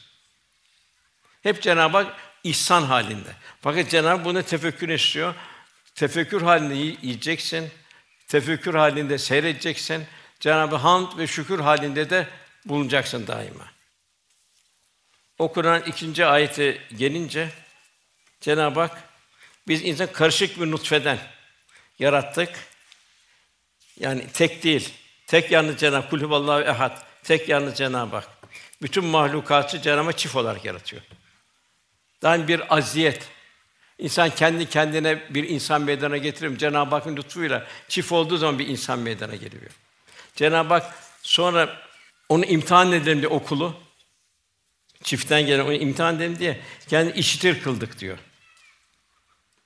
[1.42, 3.36] Hep Cenab-ı Hak ihsan halinde.
[3.60, 5.34] Fakat Cenab-ı Hak bunu tefekkür istiyor.
[5.94, 7.70] Tefekkür halinde yiyeceksin.
[8.28, 10.06] Tefekkür halinde seyredeceksin.
[10.40, 12.28] Cenab-ı Hamd ve şükür halinde de
[12.64, 13.72] bulunacaksın daima.
[15.38, 15.52] O
[15.86, 17.50] ikinci ayeti gelince
[18.40, 19.02] Cenab-ı Hak
[19.68, 21.18] biz insan karışık bir nutfeden
[21.98, 22.48] yarattık.
[24.00, 25.01] Yani tek değil.
[25.32, 26.98] Tek yalnız Cenab-ı Kulhuvallahu ehad.
[27.22, 28.28] Tek yalnız Cenab-ı Hak.
[28.82, 31.02] Bütün mahlukatı Cenab-ı çift olarak yaratıyor.
[32.22, 33.28] Yani bir aziyet.
[33.98, 36.58] İnsan kendi kendine bir insan meydana getirir.
[36.58, 39.70] Cenab-ı Hakk'ın lütfuyla çift olduğu zaman bir insan meydana geliyor.
[40.36, 41.82] Cenab-ı Hak sonra
[42.28, 43.80] onu imtihan edelim diye okulu
[45.02, 48.18] çiftten gelen onu imtihan edelim diye kendi işitir kıldık diyor.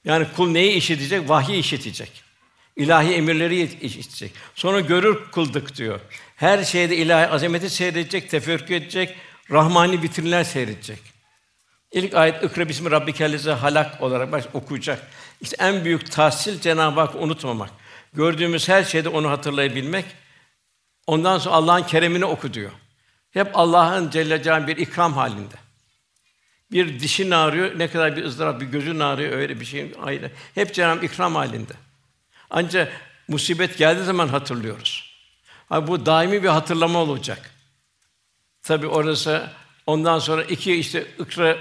[0.04, 1.28] Yani kul neyi işitecek?
[1.28, 2.25] Vahyi işitecek.
[2.76, 4.32] İlahi emirleri işitecek.
[4.54, 6.00] Sonra görür kıldık diyor.
[6.36, 9.16] Her şeyde ilahi azameti seyredecek, tefekkür edecek,
[9.50, 10.98] rahmani vitrinler seyredecek.
[11.92, 15.10] İlk ayet ikra bismi rabbikellezi halak olarak baş okuyacak.
[15.40, 17.70] İşte en büyük tahsil Cenab-ı Hak unutmamak.
[18.12, 20.04] Gördüğümüz her şeyde onu hatırlayabilmek.
[21.06, 22.70] Ondan sonra Allah'ın keremini oku diyor.
[23.30, 25.54] Hep Allah'ın Celle bir ikram halinde.
[26.72, 30.30] Bir dişin ağrıyor, ne kadar bir ızdırap, bir gözün ağrıyor, öyle bir şey ayrı.
[30.54, 31.72] Hep Cenab-ı ikram halinde.
[32.50, 32.92] Ancak
[33.28, 35.16] musibet geldiği zaman hatırlıyoruz.
[35.70, 37.50] Abi bu daimi bir hatırlama olacak.
[38.62, 39.50] Tabi orası
[39.86, 41.56] ondan sonra iki işte ikra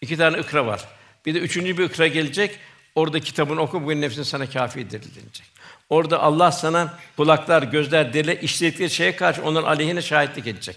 [0.00, 0.84] iki tane ikra var.
[1.26, 2.58] Bir de üçüncü bir ikra gelecek.
[2.94, 5.46] Orada kitabını oku bugün nefsin sana kâfidir denilecek.
[5.90, 10.76] Orada Allah sana kulaklar, gözler, dile işledikleri şeye karşı onların aleyhine şahitlik edecek.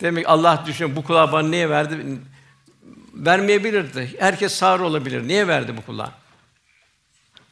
[0.00, 2.18] Demek Allah düşünüyor bu kulağı bana niye verdi?
[3.14, 4.16] Vermeyebilirdi.
[4.18, 5.28] Herkes sağır olabilir.
[5.28, 6.12] Niye verdi bu kulağı?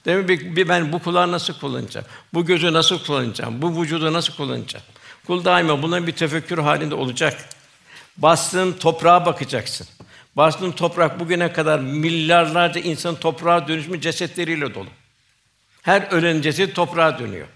[0.07, 2.07] Demek bir ben bu kulağı nasıl kullanacağım?
[2.35, 3.63] Bu gözü nasıl kullanacağım?
[3.63, 4.85] Bu vücudu nasıl kullanacağım?
[5.27, 7.49] Kul daima bunların bir tefekkür halinde olacak.
[8.17, 9.87] Bastığın toprağa bakacaksın.
[10.37, 14.89] Bastığın toprak bugüne kadar milyarlarca insan toprağa dönüşmüş cesetleriyle dolu.
[15.83, 17.47] Her ölen ceset toprağa dönüyor.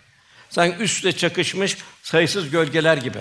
[0.50, 3.18] Sanki üstle çakışmış sayısız gölgeler gibi.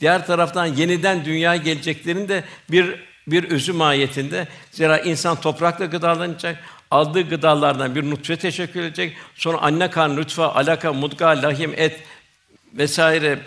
[0.00, 4.48] Diğer taraftan yeniden dünya geleceklerin de bir bir özü mahiyetinde.
[4.70, 6.64] Zira insan toprakla gıdalanacak.
[6.94, 9.16] Aldığı gıdalardan bir nutfe teşekkür edecek.
[9.34, 12.00] Sonra anne karnı, nutfe, alaka, mudga, lahim, et
[12.72, 13.38] vesaire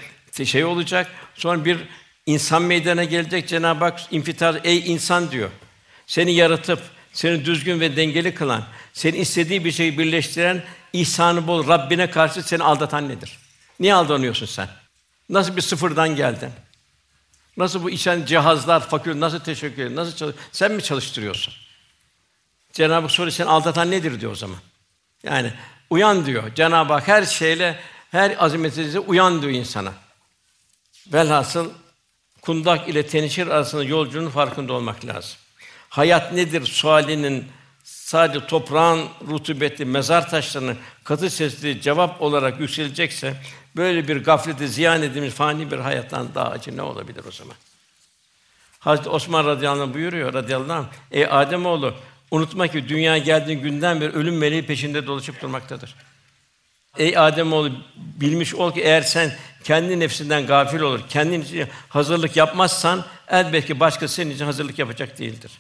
[0.46, 1.08] şey olacak.
[1.36, 1.78] Sonra bir
[2.26, 3.48] insan meydana gelecek.
[3.48, 5.50] Cenab-ı Hak infitar ey insan diyor.
[6.08, 6.80] Seni yaratıp
[7.14, 12.64] seni düzgün ve dengeli kılan, seni istediği bir şeyi birleştiren, ihsanı bol Rabbine karşı seni
[12.64, 13.38] aldatan nedir?
[13.80, 14.68] Niye aldanıyorsun sen?
[15.30, 16.50] Nasıl bir sıfırdan geldin?
[17.58, 19.96] Nasıl bu işen cihazlar, fakir nasıl teşekkür ediyor?
[19.96, 21.54] Nasıl çalış Sen mi çalıştırıyorsun?
[22.78, 24.58] Cenab-ı Hak soruyor, sen aldatan nedir diyor o zaman.
[25.24, 25.54] Yani
[25.90, 26.56] uyan diyor.
[26.56, 27.80] Cenab-ı Hak her şeyle,
[28.12, 29.94] her azametinize uyan diyor insana.
[31.14, 31.70] Velhasıl
[32.42, 35.38] kundak ile tenişir arasında yolcunun farkında olmak lazım.
[35.90, 37.48] Hayat nedir sualinin
[37.84, 43.36] sadece toprağın rutubetli mezar taşlarının katı sesli cevap olarak yükselecekse
[43.76, 47.56] böyle bir gaflete ziyan edilmiş fani bir hayattan daha acı ne olabilir o zaman?
[48.80, 51.94] Hazreti Osman radıyallahu anh buyuruyor radıyallahu anh, ey Adem oğlu
[52.32, 55.96] unutma ki dünya geldiğin günden beri ölüm meleği peşinde dolaşıp durmaktadır.
[56.98, 59.32] Ey Adem oğlu bilmiş ol ki eğer sen
[59.64, 65.52] kendi nefsinden gafil olur, kendin için hazırlık yapmazsan elbette başkası senin için hazırlık yapacak değildir.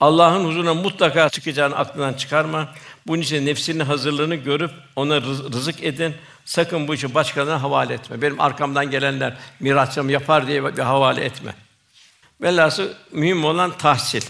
[0.00, 2.74] Allah'ın huzuruna mutlaka çıkacağını aklından çıkarma.
[3.06, 6.14] Bunun için nefsinin hazırlığını görüp ona rızık edin.
[6.44, 8.22] Sakın bu işi başkalarına havale etme.
[8.22, 11.54] Benim arkamdan gelenler mirasçım yapar diye bir havale etme.
[12.40, 14.22] Velhasıl mühim olan tahsil.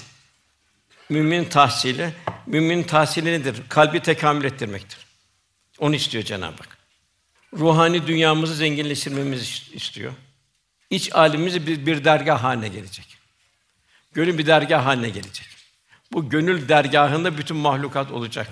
[1.08, 2.10] Mümin tahsili,
[2.46, 3.62] mümin tahsili nedir?
[3.68, 4.98] Kalbi tekamül ettirmektir.
[5.78, 6.78] Onu istiyor Cenab-ı Hak.
[7.58, 10.12] Ruhani dünyamızı zenginleştirmemizi istiyor.
[10.90, 13.18] İç alemimizi bir, bir dergah haline gelecek.
[14.12, 15.46] Gönül bir dergah haline gelecek.
[16.12, 18.48] Bu gönül dergahında bütün mahlukat olacak.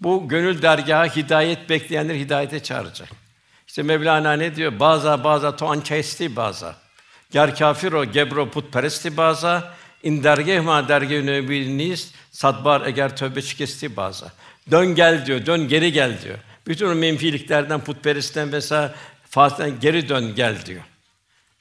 [0.00, 3.08] Bu gönül dergahı hidayet bekleyenler hidayete çağıracak.
[3.66, 4.80] İşte Mevlana ne diyor?
[4.80, 6.76] Baza baza to ançesti baza.
[7.30, 9.74] Ger kafir o gebro putperesti baza.
[10.02, 14.32] İn dergeh ma dergeh nöbiniz sadbar eğer tövbe şikesti baza.
[14.70, 16.38] Dön gel diyor, dön geri gel diyor.
[16.66, 18.92] Bütün o menfiliklerden, putperestten vesaire
[19.30, 20.82] fazladan geri dön gel diyor.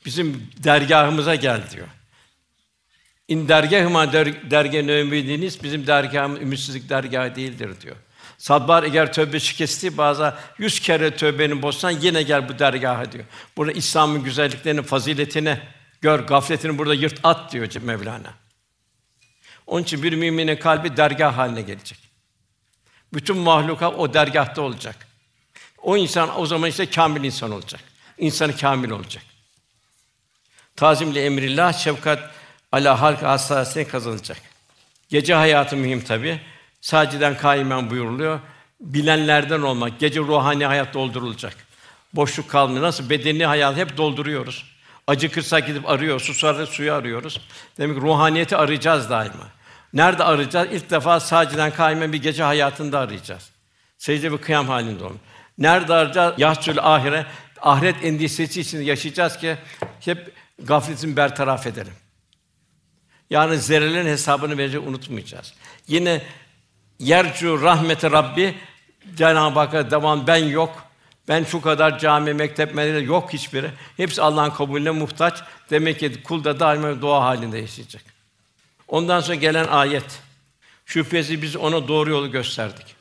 [0.05, 1.87] Bizim dergahımıza gel diyor.
[3.27, 7.95] İn dergâhıma der, dergâh ümidiniz bizim dergâhımız ümitsizlik dergahı değildir diyor.
[8.37, 13.23] Sadbar eğer tövbe şikesti bazı yüz kere tövbeni bozsan yine gel bu dergaha diyor.
[13.57, 15.59] Burada İslam'ın güzelliklerini, faziletini
[16.01, 18.33] gör, gafletini burada yırt at diyor Mevlana.
[19.67, 21.97] Onun için bir müminin kalbi dergah haline gelecek.
[23.13, 25.07] Bütün mahlukat o dergahta olacak.
[25.77, 27.81] O insan o zaman işte kamil insan olacak.
[28.17, 29.23] İnsanı kamil olacak.
[30.75, 32.31] Tazimli emrillah, şefkat
[32.71, 34.41] ala halk hassasiyetine kazanılacak.
[35.09, 36.41] Gece hayatı mühim tabi.
[36.81, 38.39] Sadece'den kaimen buyuruluyor.
[38.79, 41.55] Bilenlerden olmak, gece ruhani hayat doldurulacak.
[42.13, 42.83] Boşluk kalmıyor.
[42.83, 44.78] Nasıl bedeni hayat hep dolduruyoruz.
[45.09, 47.41] Acıkırsak gidip arıyoruz, susarda suyu arıyoruz.
[47.77, 49.47] Demek ki ruhaniyeti arayacağız daima.
[49.93, 50.67] Nerede arayacağız?
[50.71, 53.49] İlk defa sadece'den kaimen bir gece hayatında arayacağız.
[53.97, 55.19] Secde ve kıyam halinde olun.
[55.57, 56.33] Nerede arayacağız?
[56.37, 57.25] Yahsül ahire,
[57.61, 59.57] ahiret endişesi içinde yaşayacağız ki
[59.99, 61.93] hep gafletini bertaraf edelim.
[63.29, 65.53] Yani zerrelerin hesabını verecek unutmayacağız.
[65.87, 66.21] Yine
[66.99, 68.55] yercu rahmeti Rabbi
[69.15, 70.88] Cenab-ı Hakk'a devam ben yok.
[71.29, 73.71] Ben şu kadar cami, mektep, medrese yok hiçbiri.
[73.97, 75.43] Hepsi Allah'ın kabulüne muhtaç.
[75.69, 78.03] Demek ki kul da daima dua halinde yaşayacak.
[78.87, 80.19] Ondan sonra gelen ayet.
[80.85, 82.99] Şüphesiz biz ona doğru yolu gösterdik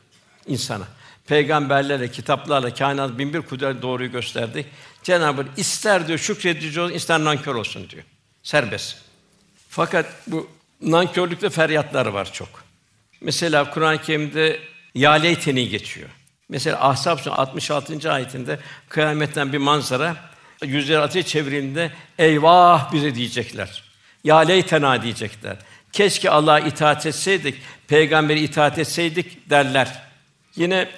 [0.49, 0.85] insana.
[1.27, 4.67] Peygamberlerle, kitaplarla, kainat bin bir kudret doğruyu gösterdik.
[5.03, 8.03] Cenab-ı Hak ister diyor şükredici olsun, ister nankör olsun diyor.
[8.43, 8.97] Serbest.
[9.69, 10.49] Fakat bu
[10.81, 12.49] nankörlükte feryatlar var çok.
[13.21, 14.61] Mesela Kur'an-ı Kerim'de
[14.95, 16.09] yâleyteni geçiyor.
[16.49, 18.13] Mesela Ahzab 66.
[18.13, 18.59] ayetinde
[18.89, 20.17] kıyametten bir manzara
[20.63, 23.83] yüzleri ateş çevrildiğinde eyvah bize diyecekler.
[24.25, 25.57] Ya leytena diyecekler.
[25.93, 30.03] Keşke Allah'a itaat etseydik, peygamberi itaat etseydik derler.
[30.57, 30.89] Yine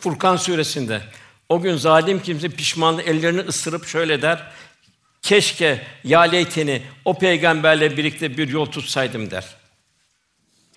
[0.00, 1.00] Furkan suresinde
[1.48, 4.42] o gün zalim kimse pişmanlı ellerini ısırıp şöyle der.
[5.22, 9.44] Keşke ya leyteni o peygamberle birlikte bir yol tutsaydım der.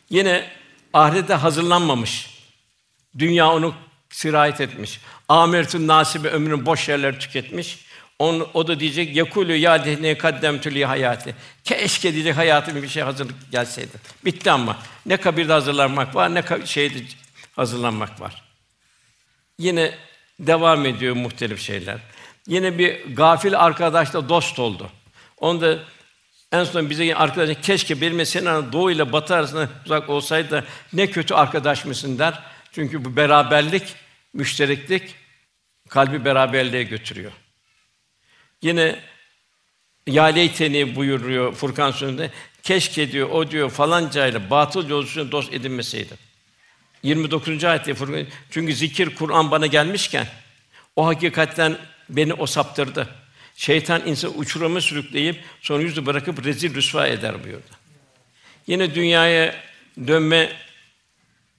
[0.09, 0.49] Yine
[0.93, 2.36] ahirete hazırlanmamış.
[3.19, 3.75] Dünya onu
[4.09, 4.99] sirayet etmiş.
[5.29, 7.87] Ameretün nasibe ömrünün boş yerler tüketmiş.
[8.19, 11.35] On, o da diyecek yekulü ya ne kaddemtü li hayati.
[11.63, 13.97] Keşke diyecek hayatım bir şey hazırlık gelseydi.
[14.25, 14.77] Bitti ama.
[15.05, 16.99] Ne kabirde hazırlanmak var, ne şeyde
[17.55, 18.43] hazırlanmak var.
[19.59, 19.91] Yine
[20.39, 21.97] devam ediyor muhtelif şeyler.
[22.47, 24.89] Yine bir gafil arkadaşla dost oldu.
[25.37, 25.79] Onda
[26.51, 31.33] en son bize arkadaş keşke benim senin doğu ile batı arasında uzak olsaydı ne kötü
[31.33, 32.43] arkadaş mısın der.
[32.77, 33.83] Çünkü bu beraberlik,
[34.33, 35.15] müştereklik
[35.89, 37.31] kalbi beraberliğe götürüyor.
[38.61, 38.99] Yine
[40.07, 42.31] ya leyteni buyuruyor Furkan Suresi'nde.
[42.63, 46.13] Keşke diyor o diyor falanca ile batıl yolcusuna dost edinmeseydi.
[47.03, 47.63] 29.
[47.63, 50.27] ayette Furkan çünkü zikir Kur'an bana gelmişken
[50.95, 51.77] o hakikatten
[52.09, 53.09] beni o saptırdı.
[53.55, 57.71] Şeytan insan uçuruma sürükleyip sonra yüzü bırakıp rezil rüsva eder buyurdu.
[58.67, 59.55] Yine dünyaya
[60.07, 60.66] dönme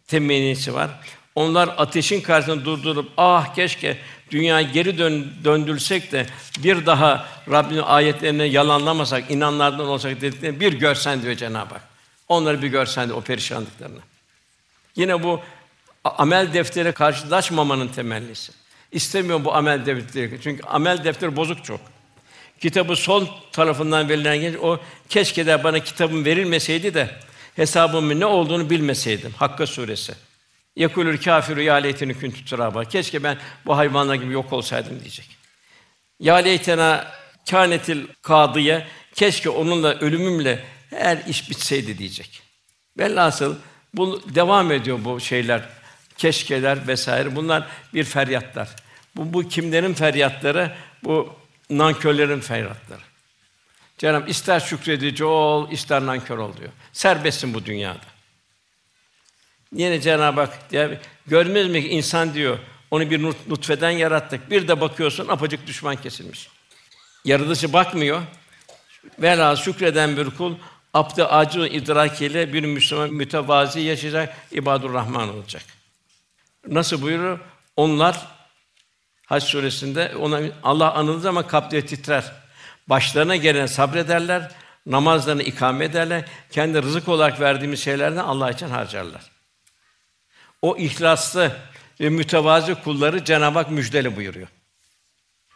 [0.09, 0.90] temennisi var.
[1.35, 3.97] Onlar ateşin karşısında durdurup ah keşke
[4.31, 6.27] dünya geri dön, döndülsek de
[6.59, 11.83] bir daha Rabbin ayetlerini yalanlamasak, inanlardan olsak dediklerini bir görsen diyor Cenab-ı Hak.
[12.29, 13.99] Onları bir görsen de o perişanlıklarını.
[14.97, 15.40] Yine bu
[16.05, 18.53] amel defteri karşılaşmamanın temellisi.
[18.92, 20.38] İstemiyorum bu amel defteri.
[20.42, 21.81] Çünkü amel defteri bozuk çok.
[22.61, 27.11] Kitabı sol tarafından verilen genç o keşke de bana kitabım verilmeseydi de
[27.59, 29.33] hesabımın ne olduğunu bilmeseydim.
[29.37, 30.14] Hakka suresi.
[30.77, 32.85] Yekulül kâfiru ya leyteni kuntu.
[32.88, 35.29] Keşke ben bu hayvanlar gibi yok olsaydım diyecek.
[36.21, 37.07] Ya leytena
[37.51, 42.42] kânetil kadıya keşke onunla ölümümle her iş bitseydi diyecek.
[42.99, 43.57] Velhasıl
[43.94, 45.62] bu devam ediyor bu şeyler,
[46.16, 47.37] keşkeler vesaire.
[47.37, 48.68] Bunlar bir feryatlar.
[49.16, 50.73] Bu, bu kimlerin feryatları?
[51.05, 51.35] Bu
[51.71, 53.01] nankörlerin feryatları.
[53.99, 56.71] Cenab ister şükredici ol, ister nankör ol diyor.
[56.93, 58.01] Serbestsin bu dünyada.
[59.73, 62.59] Yine Cenab-ı Hak diye görmez mi ki insan diyor
[62.91, 64.51] onu bir nutfeden yarattık.
[64.51, 66.49] Bir de bakıyorsun apacık düşman kesilmiş.
[67.25, 68.23] Yaratıcı bakmıyor.
[69.19, 70.55] Vela şükreden bir kul
[70.95, 75.63] abd-ı acı idrakiyle bir Müslüman mütevazi yaşayacak, ibadur Rahman olacak.
[76.67, 77.39] Nasıl buyurur?
[77.77, 78.27] Onlar
[79.27, 82.33] Hac suresinde ona Allah anıldığı zaman kalpleri titrer.
[82.88, 84.50] Başlarına gelen sabrederler,
[84.87, 89.23] namazlarını ikame ederler, kendi rızık olarak verdiğimiz şeylerden Allah için harcarlar.
[90.63, 91.56] O ihlaslı
[92.00, 94.48] ve mütevazi kulları Cenab-ı Hak müjdeli buyuruyor.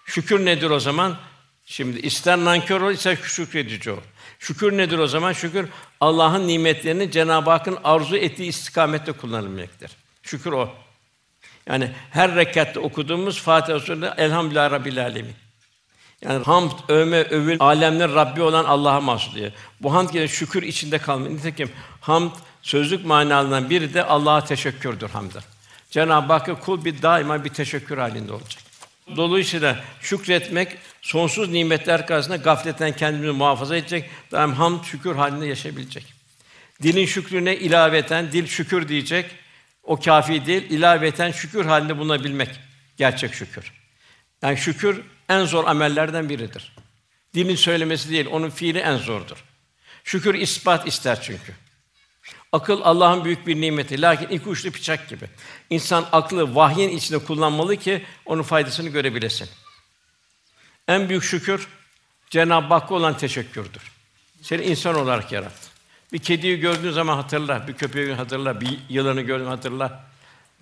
[0.06, 1.16] Şükür nedir o zaman?
[1.64, 4.00] Şimdi ister nankör ol, ister şükredici ol.
[4.38, 5.32] Şükür nedir o zaman?
[5.32, 5.68] Şükür
[6.00, 9.90] Allah'ın nimetlerini Cenab-ı Hakk'ın arzu ettiği istikamette kullanılmaktır.
[10.22, 10.74] Şükür o.
[11.66, 15.41] Yani her rekatta okuduğumuz Fatiha Suresi Elhamdülillah Rabbil Alemin.
[16.24, 19.52] Yani hamd, övme, övül, alemler Rabbi olan Allah'a mahsus diye.
[19.80, 21.34] Bu hamd yine şükür içinde kalmıyor.
[21.34, 21.70] Nitekim
[22.00, 22.30] hamd
[22.62, 25.32] sözlük manalarından biri de Allah'a teşekkürdür hamd.
[25.90, 28.62] Cenab-ı Hakk'a kul bir daima bir teşekkür halinde olacak.
[29.16, 36.14] Dolayısıyla şükretmek sonsuz nimetler karşısında gafletten kendimizi muhafaza edecek, daim hamd şükür halinde yaşayabilecek.
[36.82, 39.30] Dilin şükrüne ilaveten dil şükür diyecek,
[39.82, 42.50] O kafi değil, ilaveten şükür halinde bulunabilmek
[42.96, 43.81] gerçek şükür.
[44.42, 46.72] Yani şükür en zor amellerden biridir.
[47.34, 49.44] Dilin söylemesi değil, onun fiili en zordur.
[50.04, 51.54] Şükür ispat ister çünkü.
[52.52, 54.02] Akıl Allah'ın büyük bir nimeti.
[54.02, 55.26] Lakin iki uçlu bıçak gibi.
[55.70, 59.48] İnsan aklı vahyin içinde kullanmalı ki onun faydasını görebilesin.
[60.88, 61.68] En büyük şükür
[62.30, 63.82] Cenab-ı Hakk'a olan teşekkürdür.
[64.42, 65.68] Seni insan olarak yarattı.
[66.12, 70.04] Bir kediyi gördüğün zaman hatırla, bir köpeği hatırla, bir yılanı gördüğün hatırla.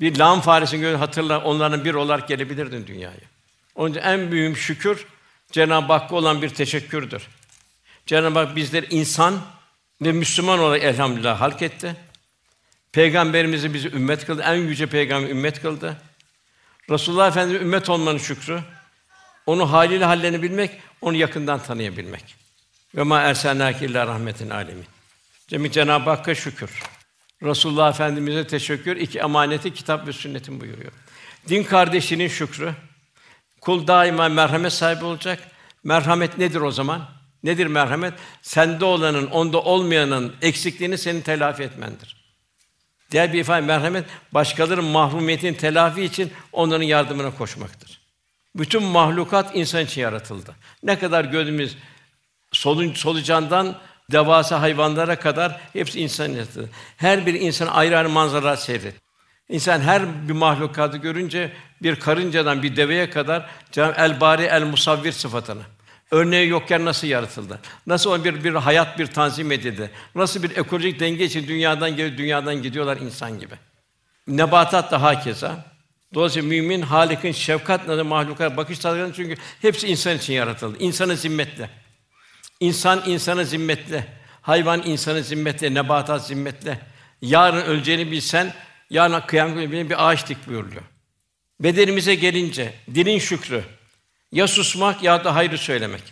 [0.01, 3.40] Bir lağım faresini gördüğün hatırla, onların bir olarak gelebilirdin dünyaya.
[3.81, 5.07] Onun için en büyük şükür
[5.53, 7.29] Cenab-ı Hakk'a olan bir teşekkürdür.
[8.07, 9.41] Cenab-ı Hak bizleri insan
[10.03, 11.97] ve Müslüman olarak elhamdülillah halk etti.
[12.93, 14.43] Peygamberimizi bizi ümmet kıldı.
[14.43, 15.97] En yüce peygamber ümmet kıldı.
[16.91, 18.61] Resulullah Efendimiz ümmet olmanın şükrü.
[19.47, 20.71] Onu haliyle hallerini bilmek,
[21.01, 22.37] onu yakından tanıyabilmek.
[22.97, 24.87] Ve ma erselnâke illa rahmetin alemin.
[25.49, 26.71] Cemi Cenab-ı Hakk'a şükür.
[27.43, 30.93] Resulullah Efendimize teşekkür, iki emaneti kitap ve sünnetin buyuruyor.
[31.49, 32.75] Din kardeşinin şükrü.
[33.61, 35.39] Kul daima merhamet sahibi olacak.
[35.85, 37.09] Merhamet nedir o zaman?
[37.43, 38.15] Nedir merhamet?
[38.43, 42.17] Sende olanın, onda olmayanın eksikliğini senin telafi etmendir.
[43.11, 48.01] Diğer bir ifade merhamet başkalarının mahrumiyetini telafi için onların yardımına koşmaktır.
[48.57, 50.55] Bütün mahlukat insan için yaratıldı.
[50.83, 51.77] Ne kadar gözümüz
[52.53, 53.77] solun, solucandan
[54.13, 56.71] devasa hayvanlara kadar hepsi insan yaratıldı.
[56.97, 58.95] Her bir insan ayrı ayrı manzaralar seyret.
[59.49, 61.53] İnsan her bir mahlukatı görünce
[61.83, 65.63] bir karıncadan bir deveye kadar Cenab-ı El Bari El Musavvir sıfatını
[66.11, 67.61] Örneği yokken nasıl yaratıldı?
[67.87, 69.91] Nasıl bir bir hayat bir tanzim edildi?
[70.15, 73.55] Nasıl bir ekolojik denge için dünyadan geliyor, dünyadan gidiyorlar insan gibi.
[74.29, 75.65] Nebatat da hakeza.
[76.15, 80.79] Dolayısıyla mümin Halik'in şefkatle de mahlukata bakış tarzı çünkü hepsi insan için yaratıldı.
[80.79, 81.71] İnsanı zimmetle.
[82.61, 84.07] İnsan insana zimmetle.
[84.43, 86.81] Hayvan insanı zimmetle, nebatat zimmetle.
[87.23, 88.55] Yarın öleceğini bilsen,
[88.91, 90.83] yarın kıyamet günü bir ağaç dik buyuruyor.
[91.61, 93.65] Bedenimize gelince dilin şükrü,
[94.33, 96.03] ya susmak ya da hayrı söylemek.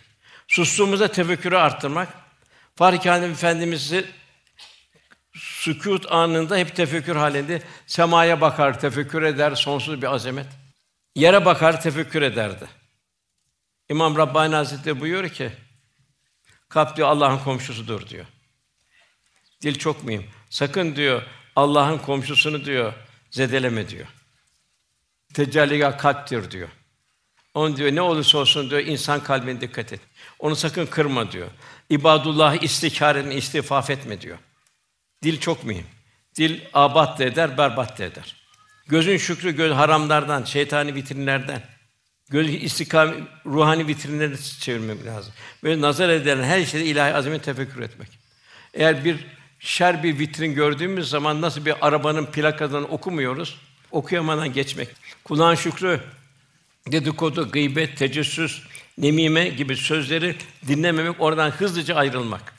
[0.49, 2.09] Sustuğumuzda tefekkürü arttırmak.
[2.77, 4.05] Farikâne Efendimiz'i
[5.35, 10.47] sükût anında hep tefekkür halinde semaya bakar, tefekkür eder, sonsuz bir azamet.
[11.15, 12.67] Yere bakar, tefekkür ederdi.
[13.89, 15.53] İmam Rabbani Hazretleri buyuruyor ki,
[16.69, 18.27] kalp diyor Allah'ın komşusudur diyor.
[19.63, 20.27] Dil çok mühim.
[20.51, 21.23] Sakın diyor
[21.57, 22.93] Allah'ın komşusunu diyor
[23.31, 24.07] zedeleme diyor.
[25.39, 26.69] Tecelliga kalptir diyor.
[27.55, 30.01] On diyor ne olursa olsun diyor insan kalbine dikkat et.
[30.39, 31.49] Onu sakın kırma diyor.
[31.91, 34.39] İbadullah istikarenin istifaf etme diyor.
[35.23, 35.87] Dil çok mühim.
[36.37, 38.37] Dil abat da eder, berbat da eder.
[38.87, 41.63] Gözün şükrü göz haramlardan, şeytani vitrinlerden.
[42.31, 43.15] Göz istikam
[43.47, 45.33] ruhani vitrinleri çevirmek lazım.
[45.63, 48.09] Böyle nazar edilen her şeyde ilahi azamet tefekkür etmek.
[48.75, 49.27] Eğer bir
[49.59, 54.89] şer bir vitrin gördüğümüz zaman nasıl bir arabanın plakasını okumuyoruz, okuyamadan geçmek.
[55.25, 56.01] Kulağın şükrü
[56.93, 58.63] dedikodu, gıybet, tecessüs,
[58.99, 60.37] nemime gibi sözleri
[60.69, 62.55] dinlememek, oradan hızlıca ayrılmak.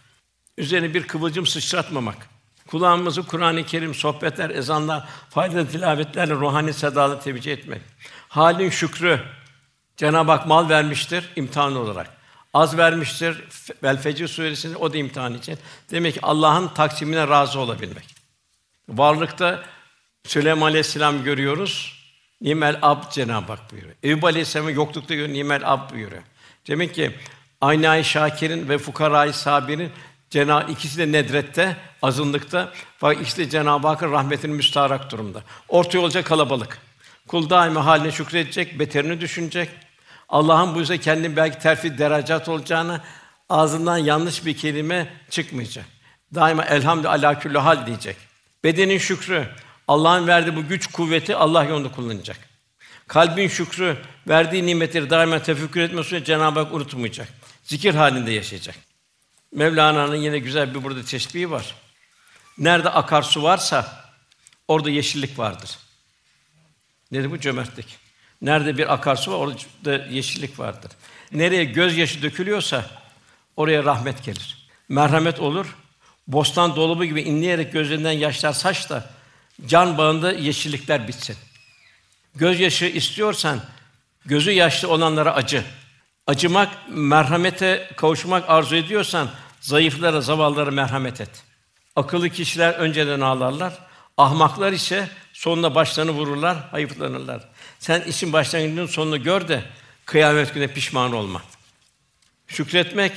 [0.58, 2.30] Üzerine bir kıvılcım sıçratmamak.
[2.68, 7.82] Kulağımızı Kur'an-ı Kerim, sohbetler, ezanlar, faydalı tilavetlerle ruhani sedalı tevcih etmek.
[8.30, 9.20] Halin şükrü.
[9.98, 12.18] Cenab-ı Hak mal vermiştir imtihan olarak.
[12.54, 13.44] Az vermiştir
[13.84, 15.58] Vel Fecr suresinde o da imtihan için.
[15.92, 18.16] Demek ki Allah'ın taksimine razı olabilmek.
[18.90, 19.64] Varlıkta
[20.30, 22.00] Süleyman Aleyhisselam görüyoruz.
[22.42, 23.96] Nimel ab Cenab-ı Hak buyuruyor.
[24.04, 26.24] Eyüp Aleyhisselam'ın yoklukta görüyor, nimel ab buyuruyor.
[26.68, 27.12] Demek ki
[27.62, 29.92] aynayı şakirin ve fukarayı sabirin
[30.30, 35.44] Cenab ikisi de nedrette, azınlıkta fakat ikisi de Cenab-ı Hakk'ın rahmetinin müstaharak durumda.
[35.68, 36.78] Ortaya olacak kalabalık.
[37.28, 39.70] Kul daima haline şükredecek, beterini düşünecek.
[40.30, 43.02] Allah'ın bu yüzden kendini belki terfi derecat olacağını
[43.50, 45.86] ağzından yanlış bir kelime çıkmayacak.
[46.36, 48.18] Daima elhamdülillah ala hal diyecek.
[48.64, 49.48] Bedenin şükrü,
[49.90, 52.38] Allah'ın verdiği bu güç kuvveti Allah yolunda kullanacak.
[53.08, 57.28] Kalbin şükrü, verdiği nimetleri daima tefekkür etme sürece Cenab-ı Hak unutmayacak.
[57.64, 58.76] Zikir halinde yaşayacak.
[59.52, 61.76] Mevlana'nın yine güzel bir burada teşbihi var.
[62.58, 64.06] Nerede akarsu varsa
[64.68, 65.78] orada yeşillik vardır.
[67.12, 67.98] Nedir bu cömertlik?
[68.42, 70.92] Nerede bir akarsu var orada yeşillik vardır.
[71.32, 72.86] Nereye gözyaşı dökülüyorsa
[73.56, 74.68] oraya rahmet gelir.
[74.90, 75.76] Merhamet olur.
[76.28, 79.19] Bostan dolabı gibi inleyerek gözlerinden yaşlar saç da
[79.68, 81.36] can bağında yeşillikler bitsin.
[82.36, 83.62] Gözyaşı istiyorsan
[84.26, 85.64] gözü yaşlı olanlara acı.
[86.28, 89.30] Acımak, merhamete kavuşmak arzu ediyorsan
[89.62, 91.44] zayıflara, zavallara merhamet et.
[91.96, 93.74] Akıllı kişiler önceden ağlarlar.
[94.18, 97.48] Ahmaklar ise sonunda başlarını vururlar, hayıflanırlar.
[97.80, 99.64] Sen işin başlangıcının sonunu gör de
[100.06, 101.42] kıyamet günü pişman olma.
[102.48, 103.12] Şükretmek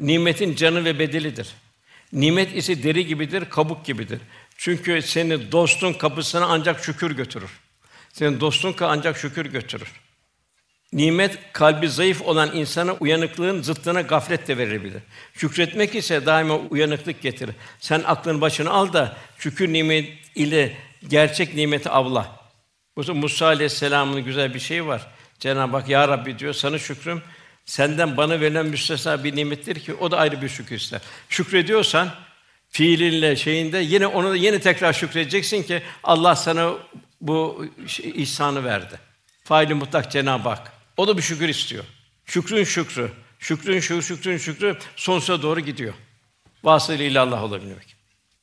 [0.00, 1.48] nimetin canı ve bedelidir.
[2.12, 4.20] Nimet ise deri gibidir, kabuk gibidir.
[4.56, 7.50] Çünkü seni dostun kapısına ancak şükür götürür.
[8.12, 9.92] Senin dostun ancak şükür götürür.
[10.92, 15.02] Nimet kalbi zayıf olan insana uyanıklığın zıttına gaflet de verebilir.
[15.34, 17.54] Şükretmek ise daima uyanıklık getirir.
[17.80, 20.76] Sen aklını başına al da şükür nimet ile
[21.08, 22.40] gerçek nimeti avla.
[22.96, 25.06] Musa aleyhisselamın güzel bir şeyi var.
[25.38, 27.22] Cenab-ı Hak ya Rabbi diyor sana şükrüm
[27.64, 31.00] senden bana verilen müstesna bir nimettir ki o da ayrı bir şükür ister.
[31.28, 32.10] Şükrediyorsan
[32.68, 36.72] fiilinle şeyinde yine onu yine tekrar şükredeceksin ki Allah sana
[37.20, 37.66] bu
[37.98, 38.98] ihsanı verdi.
[39.44, 40.72] Faili mutlak Cenab-ı Hak.
[40.96, 41.84] O da bir şükür istiyor.
[42.26, 45.94] Şükrün şükrü, şükrün şükrü, şükrün şükrü sonsuza doğru gidiyor.
[46.64, 47.96] Vasıl Allah olabilmek.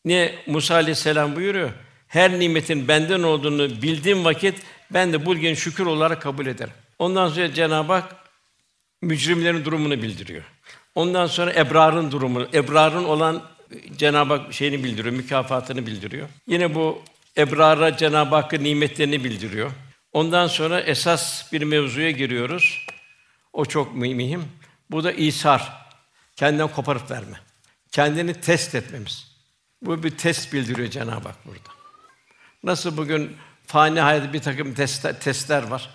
[0.06, 1.72] Niye Musa aleyhisselam buyuruyor?
[2.08, 4.56] Her nimetin benden olduğunu bildiğim vakit
[4.94, 6.74] ben de bugün şükür olarak kabul ederim.
[7.00, 8.16] Ondan sonra Cenab-ı Hak
[9.02, 10.44] mücrimlerin durumunu bildiriyor.
[10.96, 13.44] Ondan sonra ebrarın durumunu, ebrarın olan
[13.98, 16.30] Cenab-ı Hak şeyini bildiriyor, mükafatını bildiriyor.
[16.48, 17.02] Yine bu
[17.38, 19.72] ebrara Cenab-ı Hakk'ın nimetlerini bildiriyor.
[20.14, 22.88] Ondan sonra esas bir mevzuya giriyoruz.
[23.54, 24.44] O çok mühim.
[24.92, 25.84] Bu da İsar.
[26.36, 27.38] Kendinden koparıp verme.
[27.92, 29.34] Kendini test etmemiz.
[29.82, 31.70] Bu bir test bildiriyor Cenab-ı Hak burada.
[32.64, 35.90] Nasıl bugün fani hayatta bir takım testler, testler var.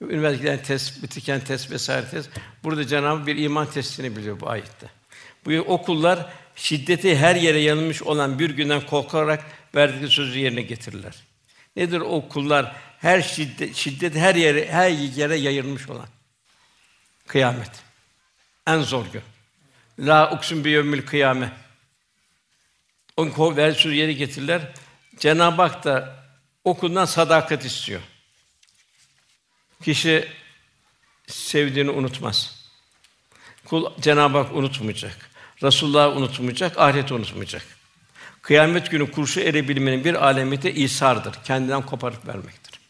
[0.00, 2.30] Üniversiteden test, bitiken test vesaire test.
[2.64, 4.86] Burada Cenab-ı Hak bir iman testini biliyor bu ayette.
[5.44, 9.44] Bu okullar şiddeti her yere yanılmış olan bir günden korkarak
[9.74, 11.14] verdikleri sözü yerine getirirler.
[11.76, 12.76] Nedir o kullar?
[12.98, 16.08] Her şiddet, şiddet her yere, her yere yayılmış olan.
[17.26, 17.70] Kıyamet.
[18.66, 19.22] En zor gün.
[19.98, 21.52] La uksun bi yevmil kıyame.
[23.16, 24.72] O ver sözü yere getirirler.
[25.18, 26.24] Cenab-ı Hak da
[26.64, 28.00] okuldan sadakat istiyor.
[29.82, 30.28] Kişi
[31.26, 32.68] sevdiğini unutmaz.
[33.64, 35.31] Kul Cenab-ı Hak unutmayacak.
[35.62, 37.62] Resulullah unutmayacak, ahiret unutmayacak.
[38.42, 41.34] Kıyamet günü kurşu erebilmenin bir alameti İsa'dır.
[41.44, 42.80] Kendinden koparıp vermektir.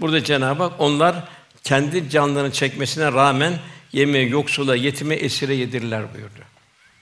[0.00, 1.16] Burada Cenab-ı Hak onlar
[1.64, 3.58] kendi canlarını çekmesine rağmen
[3.92, 6.40] yemeği yoksula, yetime, esire yedirirler buyurdu.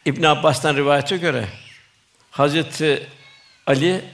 [0.05, 1.49] İbn Abbas'tan rivayete göre
[2.31, 3.07] Hazreti
[3.67, 4.05] Ali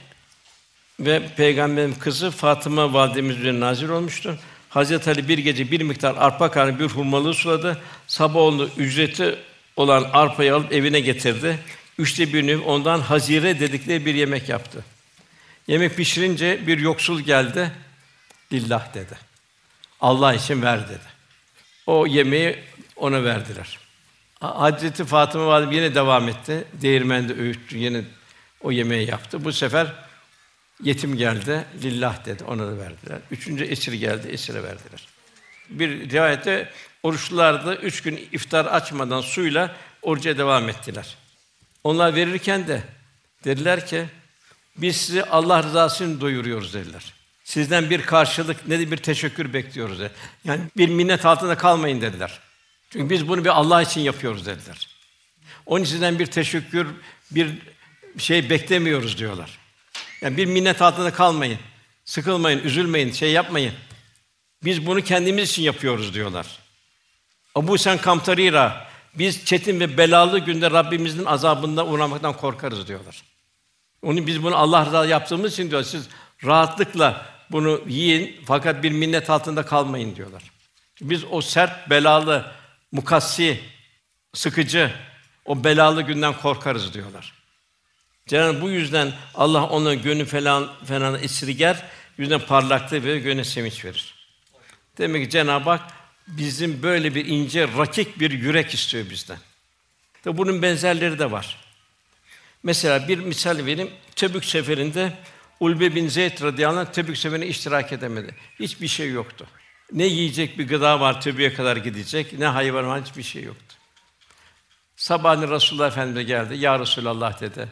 [0.99, 4.39] ve Peygamberin kızı Fatıma validemiz üzerine nazil olmuştu.
[4.69, 7.81] Hazreti Ali bir gece bir miktar arpa karnı bir hurmalığı suladı.
[8.07, 9.35] Sabah oldu ücreti
[9.75, 11.59] olan arpayı alıp evine getirdi.
[11.97, 14.85] Üçte birini ondan hazire dedikleri bir yemek yaptı.
[15.67, 17.71] Yemek pişirince bir yoksul geldi.
[18.51, 19.17] Lillah dedi.
[20.01, 21.13] Allah için ver dedi.
[21.85, 22.59] O yemeği
[22.95, 23.79] ona verdiler.
[24.39, 26.63] Hazreti Fatıma validem yine devam etti.
[26.73, 28.01] Değirmende öğüttü, yine
[28.61, 29.45] o yemeği yaptı.
[29.45, 29.93] Bu sefer
[30.83, 33.19] yetim geldi, lillah dedi, ona da verdiler.
[33.31, 35.07] Üçüncü esir geldi, esire verdiler.
[35.79, 36.69] Bir rivayette
[37.03, 41.17] oruçlular üç gün iftar açmadan suyla oruca devam ettiler.
[41.83, 42.83] Onlar verirken de
[43.45, 44.05] dediler ki
[44.77, 47.13] biz sizi Allah rızası için doyuruyoruz dediler.
[47.43, 49.99] Sizden bir karşılık, ne de bir teşekkür bekliyoruz.
[49.99, 50.11] Dedi.
[50.45, 52.39] Yani bir minnet altında kalmayın dediler.
[52.89, 54.87] Çünkü biz bunu bir Allah için yapıyoruz dediler.
[55.65, 56.87] Onun sizden bir teşekkür,
[57.31, 57.49] bir
[58.17, 59.59] şey beklemiyoruz diyorlar.
[60.21, 61.59] Yani bir minnet altında kalmayın.
[62.05, 63.73] Sıkılmayın, üzülmeyin, şey yapmayın.
[64.65, 66.47] Biz bunu kendimiz için yapıyoruz diyorlar.
[67.55, 73.23] Abu Sen Kamtarira biz çetin ve belalı günde Rabbimizin azabından uğramaktan korkarız diyorlar.
[74.01, 75.83] Onu biz bunu Allah rızası yaptığımız için diyor.
[75.83, 76.07] Siz
[76.43, 80.43] rahatlıkla bunu yiyin fakat bir minnet altında kalmayın diyorlar.
[81.01, 82.51] Biz o sert, belalı,
[82.91, 83.59] mukassi,
[84.33, 84.91] sıkıcı
[85.45, 87.33] o belalı günden korkarız diyorlar.
[88.27, 91.83] Cenab-ı bu yüzden Allah ona gönlü falan falan esirger,
[92.17, 94.22] yüzüne parlaklığı ve gönlüne sevinç verir.
[94.97, 95.91] Demek ki Cenab-ı Hak
[96.27, 99.37] bizim böyle bir ince, rakik bir yürek istiyor bizden.
[100.23, 101.57] Tabi bunun benzerleri de var.
[102.63, 103.89] Mesela bir misal vereyim.
[104.15, 105.13] Tebük seferinde
[105.59, 108.35] Ulbe bin Zeyd radıyallahu anh Tebük seferine iştirak edemedi.
[108.59, 109.47] Hiçbir şey yoktu.
[109.91, 113.75] Ne yiyecek bir gıda var Tebük'e kadar gidecek, ne hayvan var, hiçbir şey yoktu.
[114.95, 116.57] Sabahleyin Resulullah Efendimiz geldi.
[116.57, 117.67] Ya Resulallah dedi.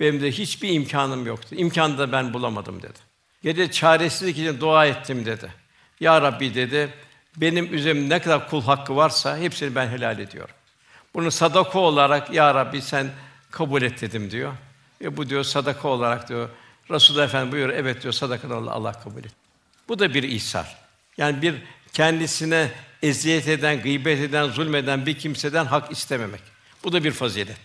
[0.00, 1.54] Benim de hiçbir imkanım yoktu.
[1.58, 2.98] İmkanı da ben bulamadım dedi.
[3.42, 5.52] Gece çaresizlik için dua ettim dedi.
[6.00, 6.94] Ya Rabbi dedi,
[7.36, 10.54] benim üzerimde ne kadar kul hakkı varsa hepsini ben helal ediyorum.
[11.14, 13.10] Bunu sadaka olarak ya Rabbi sen
[13.50, 14.52] kabul et dedim diyor.
[15.00, 16.48] Ve bu diyor sadaka olarak diyor.
[16.90, 19.32] Resulullah Efendimiz buyuruyor, evet diyor sadaka Allah, kabul et.
[19.88, 20.76] Bu da bir ihsar.
[21.16, 21.54] Yani bir
[21.92, 22.70] kendisine
[23.02, 26.40] eziyet eden, gıybet eden, zulmeden bir kimseden hak istememek.
[26.84, 27.58] Bu da bir fazilet.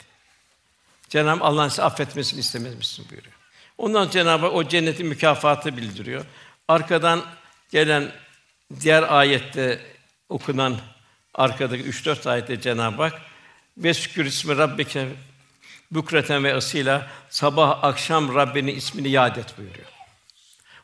[1.10, 3.34] Cenab-ı Allah'ın size affetmesini istemez misin buyuruyor.
[3.78, 6.26] Ondan Cenab-ı Hak o cennetin mükafatı bildiriyor.
[6.68, 7.24] Arkadan
[7.72, 8.12] gelen
[8.80, 9.80] diğer ayette
[10.30, 10.78] okunan
[11.34, 13.22] arkadaki üç dört ayette Cenab-ı Hak
[13.78, 15.08] ve şükür ismi rabbike
[15.92, 19.88] bükreten ve asıyla sabah akşam Rabbinin ismini yad et buyuruyor.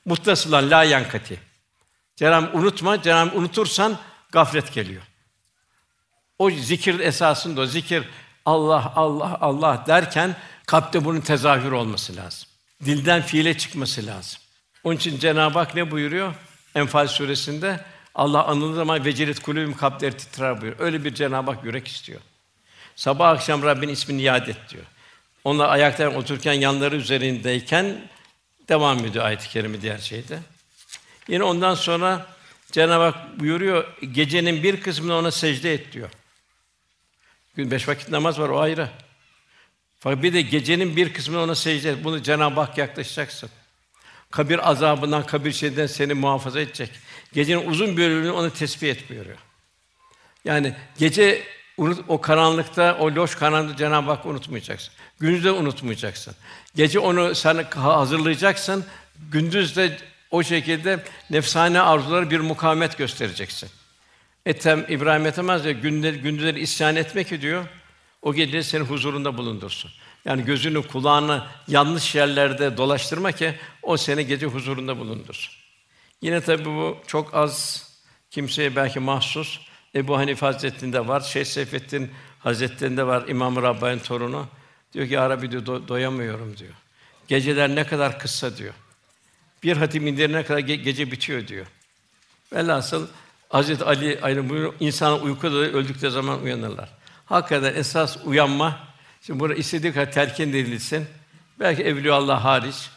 [0.05, 1.39] Muttasılan la yankati.
[2.15, 3.99] Cenab-ı unutma, Cenab-ı unutursan
[4.31, 5.03] gaflet geliyor.
[6.39, 8.03] O zikir esasında o zikir
[8.45, 10.35] Allah Allah Allah derken
[10.65, 12.49] kalpte bunun tezahür olması lazım.
[12.85, 14.39] Dilden fiile çıkması lazım.
[14.83, 16.33] Onun için Cenab-ı Hak ne buyuruyor?
[16.77, 17.79] Enfal suresinde
[18.15, 20.85] Allah anıldığı zaman vecilet kulübüm kalpleri titrer buyuruyor.
[20.85, 22.19] Öyle bir Cenab-ı Hak yürek istiyor.
[22.95, 24.83] Sabah akşam Rabbin ismini yad et diyor.
[25.43, 28.09] Onlar ayakta otururken yanları üzerindeyken
[28.69, 30.39] devam ediyor ayet-i kerime diğer şeyde.
[31.27, 32.25] Yine ondan sonra
[32.71, 36.09] Cenab-ı Hak buyuruyor, gecenin bir kısmını ona secde et diyor.
[37.55, 38.89] Gün beş vakit namaz var o ayrı.
[39.99, 42.03] Fakat bir de gecenin bir kısmını ona secde et.
[42.03, 43.49] Bunu Cenab-ı Hak yaklaşacaksın.
[44.31, 46.91] Kabir azabından, kabir şeyden seni muhafaza edecek.
[47.33, 49.37] Gecenin uzun bir bölümünü ona tesbih et buyuruyor.
[50.45, 51.43] Yani gece
[51.77, 54.93] unut, o karanlıkta, o loş karanlıkta Cenab-ı Hak unutmayacaksın.
[55.19, 56.35] Gündüz de unutmayacaksın.
[56.75, 58.85] Gece onu sen hazırlayacaksın.
[59.31, 59.97] Gündüz de
[60.31, 63.69] o şekilde nefsane arzuları bir mukavemet göstereceksin.
[64.45, 67.65] Etem İbrahim Ethemez ya gündüz, gündüzleri isyan etmek ediyor.
[68.21, 69.91] O gece senin huzurunda bulundursun.
[70.27, 75.53] Yani gözünü, kulağını yanlış yerlerde dolaştırma ki o seni gece huzurunda bulundursun.
[76.21, 77.87] Yine tabi bu çok az
[78.31, 79.59] kimseye belki mahsus.
[79.95, 84.47] Ebu Hanife Hazretleri'nde var, Şeyh Seyfettin Hazretleri'nde var, İmam Rabbani'nin torunu.
[84.93, 86.73] Diyor ki ya Rabbi diyor do- doyamıyorum diyor.
[87.27, 88.73] Geceler ne kadar kısa diyor.
[89.63, 91.65] Bir hatim indirene kadar ge- gece bitiyor diyor.
[92.53, 93.07] Velhasıl
[93.49, 96.89] Hazreti Ali aynı buyuruyor, insan uykuda da öldükleri zaman uyanırlar.
[97.25, 98.86] Hakikaten esas uyanma,
[99.27, 101.05] şimdi burada istediği kadar terkin edilsin.
[101.59, 102.89] Belki evliya Allah hariç,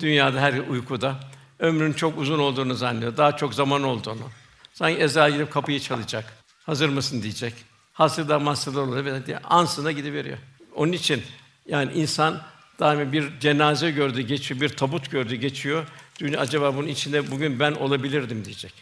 [0.00, 1.20] dünyada her uykuda.
[1.58, 4.30] Ömrün çok uzun olduğunu zannediyor, daha çok zaman olduğunu.
[4.72, 6.32] Sanki Ezra girip kapıyı çalacak.
[6.66, 7.54] Hazır mısın diyecek.
[7.92, 9.06] Hasırda masırda olur
[9.44, 10.38] ansına gidiveriyor.
[10.74, 11.22] Onun için
[11.66, 12.40] yani insan
[12.80, 15.86] daima bir cenaze gördü geçiyor, bir tabut gördü geçiyor.
[16.20, 18.72] Dünya acaba bunun içinde bugün ben olabilirdim diyecek.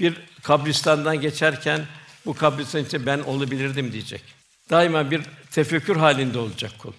[0.00, 1.86] Bir kabristandan geçerken
[2.26, 4.22] bu kabristan içinde ben olabilirdim diyecek.
[4.70, 5.22] Daima bir
[5.52, 6.92] tefekkür halinde olacak kul.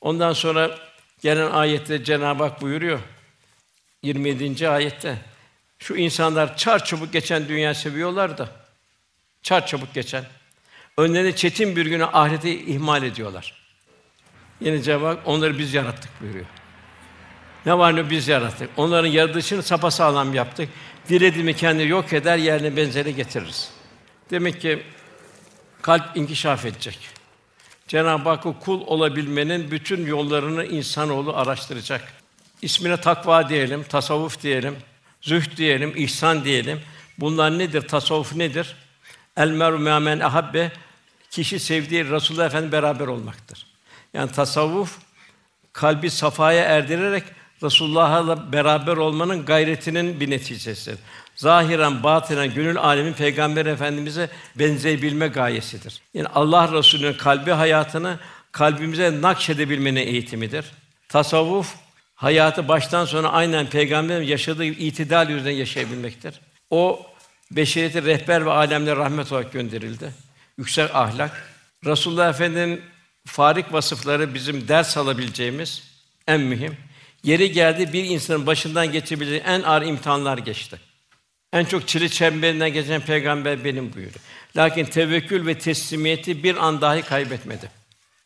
[0.00, 0.78] Ondan sonra
[1.22, 2.98] gelen ayette Cenab-ı Hak buyuruyor
[4.02, 4.68] 27.
[4.68, 5.18] ayette
[5.78, 8.48] şu insanlar çar çabuk geçen dünya seviyorlar da
[9.42, 10.24] çar çabuk geçen
[10.98, 13.66] önlerine çetin bir günü ahireti ihmal ediyorlar.
[14.60, 16.46] Yine cevap onları biz yarattık buyuruyor.
[17.66, 18.70] Ne var ne biz yarattık.
[18.76, 20.68] Onların yaratılışını sapasağlam yaptık.
[21.08, 23.70] Dilediğimi kendi yok eder, yerine benzeri getiririz.
[24.30, 24.82] Demek ki
[25.82, 27.15] kalp inkişaf edecek.
[27.88, 32.12] Cenab-ı Hakk'a kul olabilmenin bütün yollarını insanoğlu araştıracak.
[32.62, 34.76] İsmine takva diyelim, tasavvuf diyelim,
[35.20, 36.80] zühd diyelim, ihsan diyelim.
[37.18, 37.88] Bunlar nedir?
[37.88, 38.76] Tasavvuf nedir?
[39.36, 40.72] El meru men ahabbe
[41.30, 43.66] kişi sevdiği Resulullah Efendimiz beraber olmaktır.
[44.14, 44.98] Yani tasavvuf
[45.72, 47.24] kalbi safaya erdirerek
[47.62, 50.98] Resulullah'la beraber olmanın gayretinin bir neticesidir.
[51.36, 56.00] Zahiren, batinen gönül alemin Peygamber Efendimize benzeyebilme gayesidir.
[56.14, 58.18] Yani Allah Resulü'nün kalbi hayatını
[58.52, 60.64] kalbimize nakşedebilmenin eğitimidir.
[61.08, 61.74] Tasavvuf
[62.14, 66.40] hayatı baştan sona aynen Peygamberin yaşadığı itidal üzerine yaşayabilmektir.
[66.70, 67.06] O
[67.50, 70.12] beşeriyete rehber ve alemlere rahmet olarak gönderildi.
[70.58, 71.54] Yüksek ahlak.
[71.84, 72.82] Resulullah Efendimiz'in
[73.26, 75.82] farik vasıfları bizim ders alabileceğimiz
[76.26, 76.76] en mühim.
[77.24, 80.80] Yeri geldi bir insanın başından geçebileceği en ağır imtihanlar geçti.
[81.52, 84.18] En çok çile çemberinden geçen peygamber benim buyurdu.
[84.56, 87.70] Lakin tevekkül ve teslimiyeti bir an dahi kaybetmedi.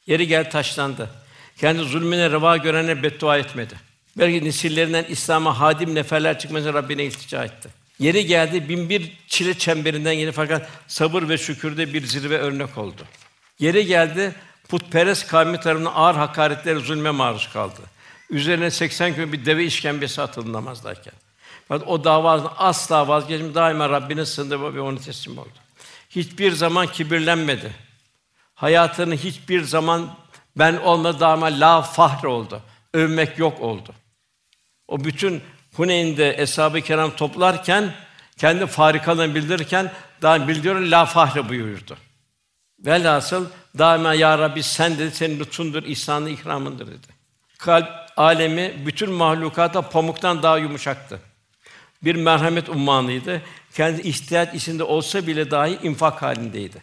[0.06, 1.10] Yeri gel taşlandı.
[1.56, 3.74] Kendi zulmüne reva görene beddua etmedi.
[4.18, 7.68] Belki nesillerinden İslam'a hadim neferler çıkmasına Rabbine iltica etti.
[7.98, 13.02] Yeri geldi bin bir çile çemberinden yeni fakat sabır ve şükürde bir zirve örnek oldu.
[13.58, 14.34] Yeri geldi
[14.68, 17.80] putperest kavmi tarafından ağır hakaretlere, zulme maruz kaldı.
[18.30, 21.14] Üzerine 80 gün bir deve işkembesi atıldı namazdayken.
[21.70, 23.54] O davadan asla vazgeçmedi.
[23.54, 25.48] Daima Rabbine sığındı ve onu teslim oldu.
[26.10, 27.72] Hiçbir zaman kibirlenmedi.
[28.54, 30.16] Hayatını hiçbir zaman
[30.56, 32.62] ben olma daima la fahr oldu.
[32.94, 33.94] Övmek yok oldu.
[34.88, 35.42] O bütün
[35.74, 37.94] Huneyn'de eshab-ı kiram toplarken
[38.38, 39.92] kendi farikalığını bildirirken
[40.22, 41.96] daha bildiriyor la fahre buyurdu.
[42.78, 43.46] Velhasıl
[43.78, 47.06] daima ya Rabbi sen dedi senin lütfundur, ihsanı ikramındır dedi.
[47.58, 51.20] Kalp alemi bütün mahlukata pamuktan daha yumuşaktı.
[52.04, 53.42] Bir merhamet ummanıydı.
[53.74, 56.82] Kendi ihtiyaç içinde olsa bile dahi infak halindeydi.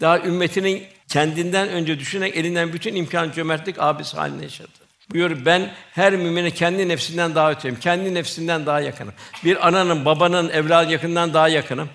[0.00, 4.68] Daha ümmetinin kendinden önce düşünerek elinden bütün imkan cömertlik abisi haline yaşadı.
[5.12, 7.80] Buyur ben her mümine kendi nefsinden daha öteyim.
[7.80, 9.14] Kendi nefsinden daha yakınım.
[9.44, 11.88] Bir ananın, babanın, evladı yakından daha yakınım.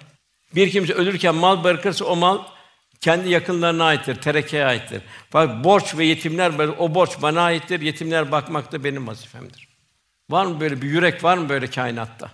[0.56, 2.40] Bir kimse ölürken mal bırakırsa o mal
[3.02, 5.02] kendi yakınlarına aittir, terekeye aittir.
[5.34, 9.71] Bak borç ve yetimler o borç bana aittir, yetimler bakmak da benim vazifemdir.
[10.32, 12.32] Var mı böyle bir yürek var mı böyle kainatta?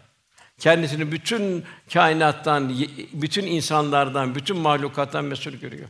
[0.60, 2.74] Kendisini bütün kainattan,
[3.14, 5.90] bütün insanlardan, bütün mahlukattan mesul görüyor.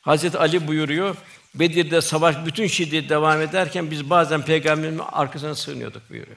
[0.00, 1.16] Hazreti Ali buyuruyor,
[1.54, 6.36] Bedir'de savaş bütün şiddet devam ederken biz bazen peygamberin arkasına sığınıyorduk buyuruyor.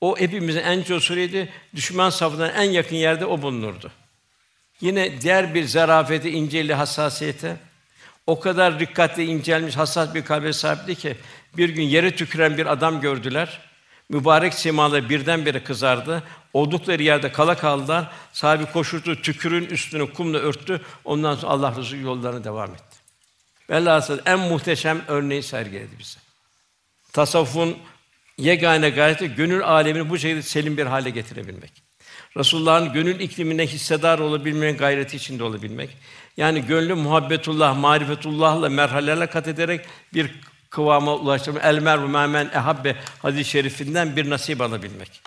[0.00, 1.48] O hepimizin en cosuruydu.
[1.74, 3.90] Düşman safından en yakın yerde o bulunurdu.
[4.80, 7.56] Yine diğer bir zarafeti, inceli, hassasiyete
[8.26, 11.16] o kadar dikkatli incelmiş, hassas bir kalbe sahipti ki
[11.56, 13.60] bir gün yere tüküren bir adam gördüler.
[14.08, 16.22] Mübarek simaları birdenbire kızardı.
[16.52, 18.12] Oldukları yerde kala kaldılar.
[18.32, 20.80] Sahibi koşurdu, tükürün üstünü kumla örttü.
[21.04, 22.96] Ondan sonra Allah Resulü yollarına devam etti.
[23.70, 26.18] Velhasıl en muhteşem örneği sergiledi bize.
[27.12, 27.76] Tasavvufun
[28.38, 31.72] yegane gayeti gönül alemini bu şekilde selim bir hale getirebilmek.
[32.36, 35.96] Resulullah'ın gönül iklimine hissedar olabilmenin gayreti içinde olabilmek.
[36.36, 40.40] Yani gönlü muhabbetullah, marifetullah'la merhalelerle kat ederek bir
[40.70, 41.64] kıvama ulaştırmak.
[41.64, 45.20] El merhu memen ehabbe hadis-i şerifinden bir nasip alabilmek.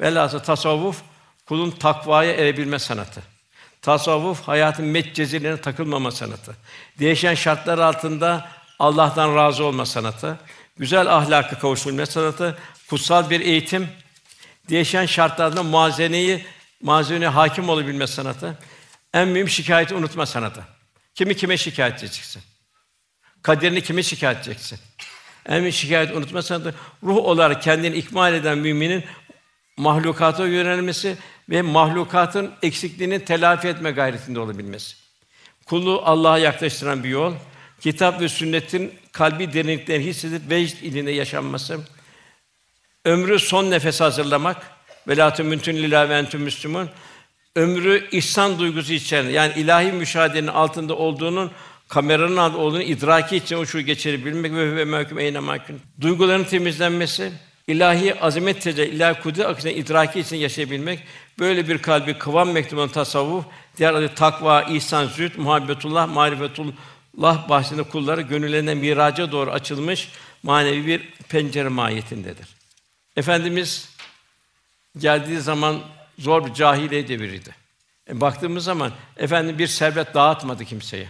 [0.00, 1.02] Velhâsıl tasavvuf
[1.46, 3.22] kulun takvaya erebilme sanatı.
[3.82, 6.56] Tasavvuf hayatın metcezilerine takılmama sanatı.
[6.98, 8.48] Değişen şartlar altında
[8.78, 10.38] Allah'tan razı olma sanatı.
[10.78, 12.58] Güzel ahlaka kavuşturma sanatı,
[12.90, 13.88] kutsal bir eğitim,
[14.68, 16.46] değişen şartlarda muazeneyi,
[16.82, 18.58] muazeneye hakim olabilme sanatı.
[19.14, 20.62] En mühim şikayeti unutma sanatı.
[21.14, 22.42] Kimi kime şikayet edeceksin?
[23.46, 24.78] Kaderini kime şikayet edeceksin?
[25.48, 26.74] En mühim şikayet unutma sanatı.
[27.02, 29.04] Ruh olarak kendini ikmal eden müminin
[29.76, 31.16] mahlukata yönelmesi
[31.50, 34.96] ve mahlukatın eksikliğini telafi etme gayretinde olabilmesi.
[35.66, 37.34] Kulu Allah'a yaklaştıran bir yol,
[37.80, 41.80] kitap ve sünnetin kalbi derinliklerini hissedip vecd ilinde yaşanması,
[43.04, 44.70] ömrü son nefes hazırlamak,
[45.08, 46.90] velatü müntün lillahi ve entüm müslümun,
[47.56, 51.52] ömrü ihsan duygusu içeren, yani ilahi müşahedenin altında olduğunun
[51.88, 55.80] kameranın altında olduğunu idraki için o şu geçirebilmek ve ve mahkum eyne mahkum.
[56.00, 57.32] Duyguların temizlenmesi,
[57.66, 61.00] ilahi azamet tecelli, ilahi kudret akışına idraki için yaşayabilmek,
[61.38, 63.44] böyle bir kalbi kıvam mektubunun tasavvuf,
[63.78, 70.08] diğer adı takva, ihsan, zühd, muhabbetullah, marifetullah bahsinde kulları gönüllerine miraca doğru açılmış
[70.42, 72.46] manevi bir pencere mahiyetindedir.
[73.16, 73.88] Efendimiz
[74.98, 75.80] geldiği zaman
[76.18, 77.54] zor bir cahiliye deviriydi.
[78.08, 81.08] E, baktığımız zaman efendim bir servet dağıtmadı kimseye.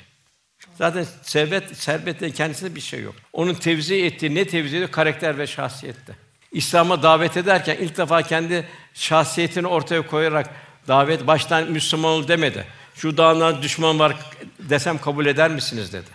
[0.74, 3.14] Zaten servet servetten kendisinde bir şey yok.
[3.32, 4.90] Onun tevzi ettiği ne tevzi ediyor?
[4.90, 6.16] Karakter ve şahsiyette.
[6.52, 10.50] İslam'a davet ederken ilk defa kendi şahsiyetini ortaya koyarak
[10.88, 12.64] davet baştan Müslüman ol demedi.
[12.94, 14.16] Şu dağından düşman var
[14.58, 16.10] desem kabul eder misiniz dedi.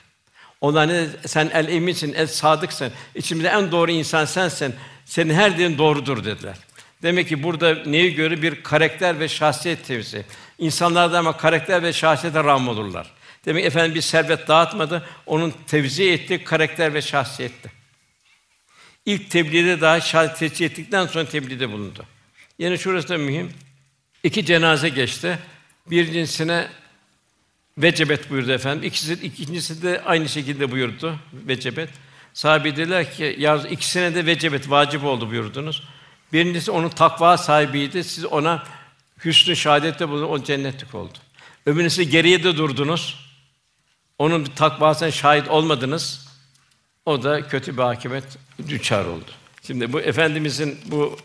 [0.61, 2.91] Ona ne sen el eminsin, el sadıksın.
[3.15, 4.75] İçimizde en doğru insan sensin.
[5.05, 6.55] Senin her dediğin doğrudur dediler.
[7.03, 10.25] Demek ki burada neyi göre bir karakter ve şahsiyet tevzi.
[10.57, 13.11] İnsanlar da ama karakter ve şahsiyete rağm olurlar.
[13.45, 17.71] Demek efendim bir servet dağıtmadı, onun tevzi etti karakter ve şahsiyetti.
[19.05, 22.05] İlk tebliğde daha şahit ettikten sonra tebliğde bulundu.
[22.59, 23.51] Yine şurası da mühim.
[24.23, 25.39] İki cenaze geçti.
[25.87, 26.67] Birincisine
[27.77, 28.83] vecebet buyurdu efendim.
[28.83, 31.89] İkisi, ikincisi de aynı şekilde buyurdu vecebet.
[32.33, 35.83] Sahabe dediler ki ya ikisine de vecebet vacip oldu buyurdunuz.
[36.33, 38.03] Birincisi onun takva sahibiydi.
[38.03, 38.63] Siz ona
[39.25, 41.17] hüsnü şahadette bulun, o cennetlik oldu.
[41.65, 43.30] Öbürüncüsü geriye de durdunuz.
[44.21, 46.27] Onun takvasına şahit olmadınız.
[47.05, 48.23] O da kötü bir akıbet
[48.67, 49.31] düçar oldu.
[49.67, 51.17] Şimdi bu efendimizin bu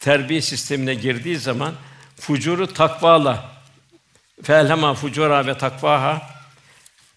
[0.00, 1.74] terbiye sistemine girdiği zaman
[2.20, 3.52] fucuru takvala
[4.42, 6.22] felhema fucura ve takvaha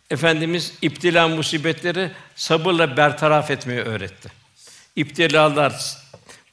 [0.10, 4.32] Efendimiz iptila musibetleri sabırla bertaraf etmeyi öğretti.
[4.96, 5.98] İptilalar,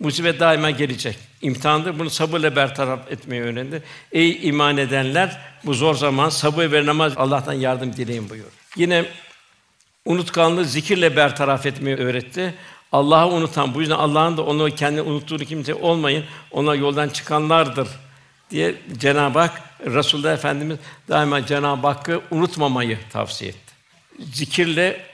[0.00, 1.18] musibet daima gelecek.
[1.42, 1.98] İmtihandır.
[1.98, 3.82] Bunu sabırla bertaraf etmeyi öğrendi.
[4.12, 8.59] Ey iman edenler, bu zor zaman sabır ve namaz Allah'tan yardım dileyin buyur.
[8.76, 9.04] Yine
[10.04, 12.54] unutkanlığı zikirle bertaraf etmeyi öğretti.
[12.92, 16.24] Allah'ı unutan, bu yüzden Allah'ın da onu kendi unuttuğunu kimse olmayın.
[16.50, 17.88] Ona yoldan çıkanlardır
[18.50, 23.72] diye Cenab-ı Hak Resulullah Efendimiz daima Cenab-ı Hakk'ı unutmamayı tavsiye etti.
[24.32, 25.06] Zikirle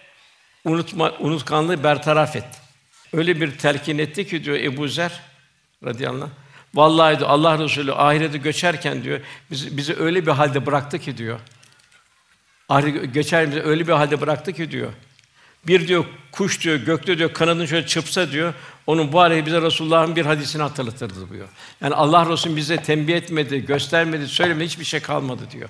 [0.65, 2.59] unutma unutkanlığı bertaraf etti.
[3.13, 5.21] Öyle bir telkin etti ki diyor Ebu Zer
[5.85, 6.31] radıyallahu anh,
[6.75, 11.41] Vallahi diyor, Allah Resulü ahirete göçerken diyor bizi, bizi öyle bir halde bıraktı ki diyor.
[12.69, 14.93] Ahirete göçer bizi öyle bir halde bıraktı ki diyor.
[15.67, 18.55] Bir diyor kuş diyor gökte diyor kanadını şöyle çırpsa diyor
[18.87, 21.49] onun bu arayı bize Resulullah'ın bir hadisini hatırlatırdı diyor.
[21.81, 25.69] Yani Allah Resulü bize tembih etmedi, göstermedi, söylemedi hiçbir şey kalmadı diyor.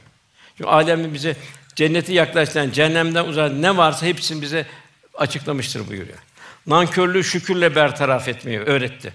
[0.57, 1.37] Çünkü alemde bize
[1.77, 4.67] cenneti yaklaştıran, cehennemden uzak ne varsa hepsini bize
[5.15, 6.19] açıklamıştır buyuruyor.
[6.67, 9.15] Nankörlüğü şükürle bertaraf etmeyi öğretti.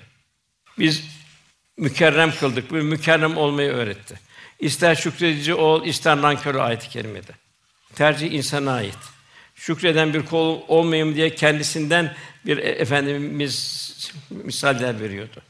[0.79, 1.03] Biz
[1.77, 2.71] mükerrem kıldık.
[2.71, 4.19] Bu mükerrem olmayı öğretti.
[4.59, 7.31] İster şükredici ol, ister nankör ayet-i kerimede.
[7.95, 8.97] Tercih insana ait.
[9.55, 12.13] Şükreden bir kul olmayayım diye kendisinden
[12.45, 15.41] bir e, efendimiz misaller veriyordu.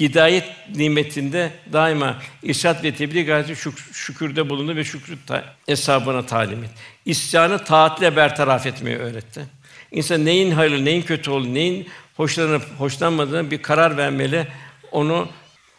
[0.00, 0.44] Hidayet
[0.76, 6.74] nimetinde daima irşad ve tebliğ gayesi şük- şükürde bulundu ve şükrü ta- hesabına talim etti.
[7.06, 9.44] İsyanı taatle bertaraf etmeyi öğretti.
[9.92, 14.46] İnsan neyin hayırlı, neyin kötü olduğunu, neyin hoşlanıp hoşlanmadığını bir karar vermeli.
[14.92, 15.28] Onu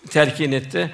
[0.09, 0.91] terkin etti.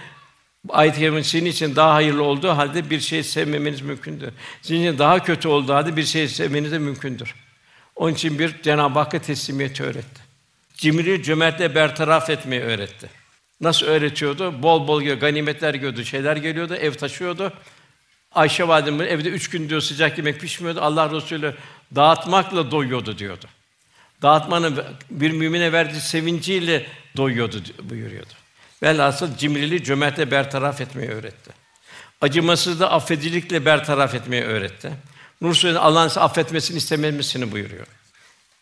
[0.70, 4.30] Ayet-i Kerime sizin için daha hayırlı olduğu halde bir şey sevmemeniz mümkündür.
[4.62, 7.36] Sizin için daha kötü olduğu halde bir şey sevmeniz de mümkündür.
[7.96, 10.22] Onun için bir Cenab-ı Hakk'a teslimiyeti öğretti.
[10.78, 13.10] Cimri cömertle bertaraf etmeyi öğretti.
[13.62, 14.64] Nasıl öğretiyordu?
[14.64, 17.54] Bol bol geliyor, ganimetler geliyordu, şeyler geliyordu, ev taşıyordu.
[18.32, 20.82] Ayşe validemiz evde üç gün diyor sıcak yemek pişmiyordu.
[20.82, 21.56] Allah Resulü
[21.96, 23.46] dağıtmakla doyuyordu diyordu.
[24.22, 26.86] Dağıtmanın bir mümine verdiği sevinciyle
[27.18, 28.34] doyuyordu buyuruyordu.
[28.84, 31.52] Velhasıl cimriliği cömertle bertaraf etmeyi öğretti.
[32.22, 34.92] Acımasızlığı affedicilikle bertaraf etmeyi öğretti.
[35.42, 37.88] Nur Suresi'nde Allah'ın size affetmesini istememesini buyuruyor.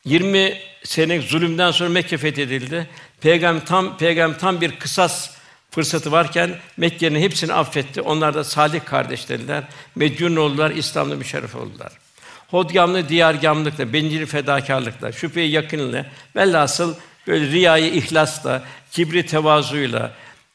[0.06, 2.90] 20 sene zulümden sonra Mekke fethedildi.
[3.22, 5.36] Peygamber tam peygamber tam bir kısas
[5.72, 8.02] fırsatı varken Mekke'nin hepsini affetti.
[8.02, 9.64] Onlar da salih kardeşleriler.
[9.96, 11.92] Medyun oldular, İslam'da müşerref oldular.
[12.48, 16.06] Hodgamlı diyargamlıkla, bencil fedakarlıkla, şüpheyi yakınla,
[16.36, 16.96] velhasıl
[17.28, 20.12] böyle riyayı ihlasla, kibri tevazuyla,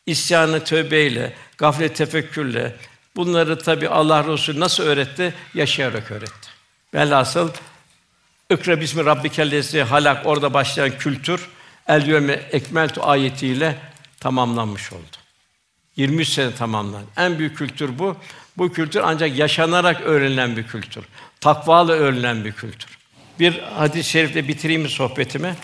[0.06, 2.76] isyanı tövbeyle, gaflet tefekkürle
[3.16, 5.34] bunları tabi Allah Resulü nasıl öğretti?
[5.54, 6.48] Yaşayarak öğretti.
[6.94, 7.50] Velhasıl
[8.50, 11.48] İkra bismi rabbikellezi halak orada başlayan kültür
[11.88, 13.76] el yevme ekmeltu ayetiyle
[14.20, 15.16] tamamlanmış oldu.
[15.96, 17.06] 23 sene tamamlandı.
[17.16, 18.16] En büyük kültür bu.
[18.56, 21.04] Bu kültür ancak yaşanarak öğrenilen bir kültür.
[21.40, 22.98] Takvalı öğrenilen bir kültür.
[23.40, 25.54] Bir hadis-i şerifle bitireyim sohbetimi.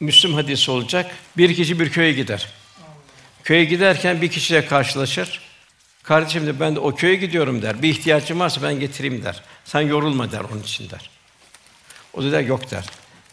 [0.00, 1.10] Müslüm hadisi olacak.
[1.36, 2.48] Bir kişi bir köye gider.
[3.44, 5.40] Köye giderken bir kişiyle karşılaşır.
[6.02, 7.82] Kardeşim de ben de o köye gidiyorum der.
[7.82, 9.42] Bir ihtiyacım varsa ben getireyim der.
[9.64, 11.10] Sen yorulma der onun için der.
[12.12, 12.84] O da der yok der.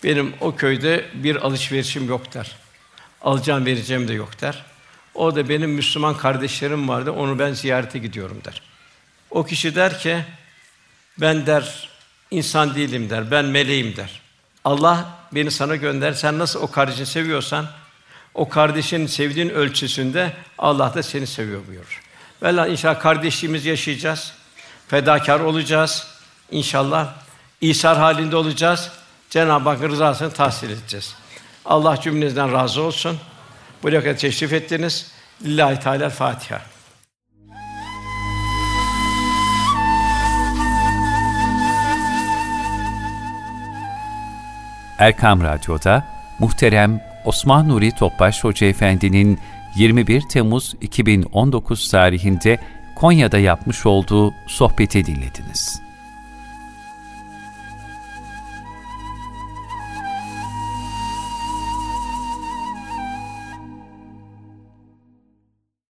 [0.03, 2.51] Benim o köyde bir alışverişim yok der.
[3.21, 4.65] Alacağım vereceğim de yok der.
[5.13, 7.11] O da benim Müslüman kardeşlerim vardı.
[7.11, 8.61] Onu ben ziyarete gidiyorum der.
[9.29, 10.17] O kişi der ki
[11.17, 11.89] ben der
[12.31, 13.31] insan değilim der.
[13.31, 14.22] Ben meleğim der.
[14.65, 16.13] Allah beni sana gönder.
[16.13, 17.67] Sen nasıl o kardeşini seviyorsan
[18.33, 22.01] o kardeşin sevdiğin ölçüsünde Allah da seni seviyor buyurur.
[22.41, 24.33] Valla inşallah kardeşliğimizi yaşayacağız.
[24.87, 26.07] Fedakar olacağız.
[26.51, 27.13] İnşallah
[27.61, 28.91] İsar halinde olacağız.
[29.29, 31.15] Cenab-ı Hakk'ın rızasını tahsil edeceğiz.
[31.65, 33.17] Allah cümlenizden razı olsun.
[33.83, 35.11] Buraya kadar teşrif ettiniz.
[35.43, 36.72] Lillahi Teala Fatiha.
[45.03, 46.03] Erkam Radyo'da
[46.39, 49.39] muhterem Osman Nuri Topbaş Hoca Efendi'nin
[49.75, 52.57] 21 Temmuz 2019 tarihinde
[52.95, 55.82] Konya'da yapmış olduğu sohbeti dinlediniz.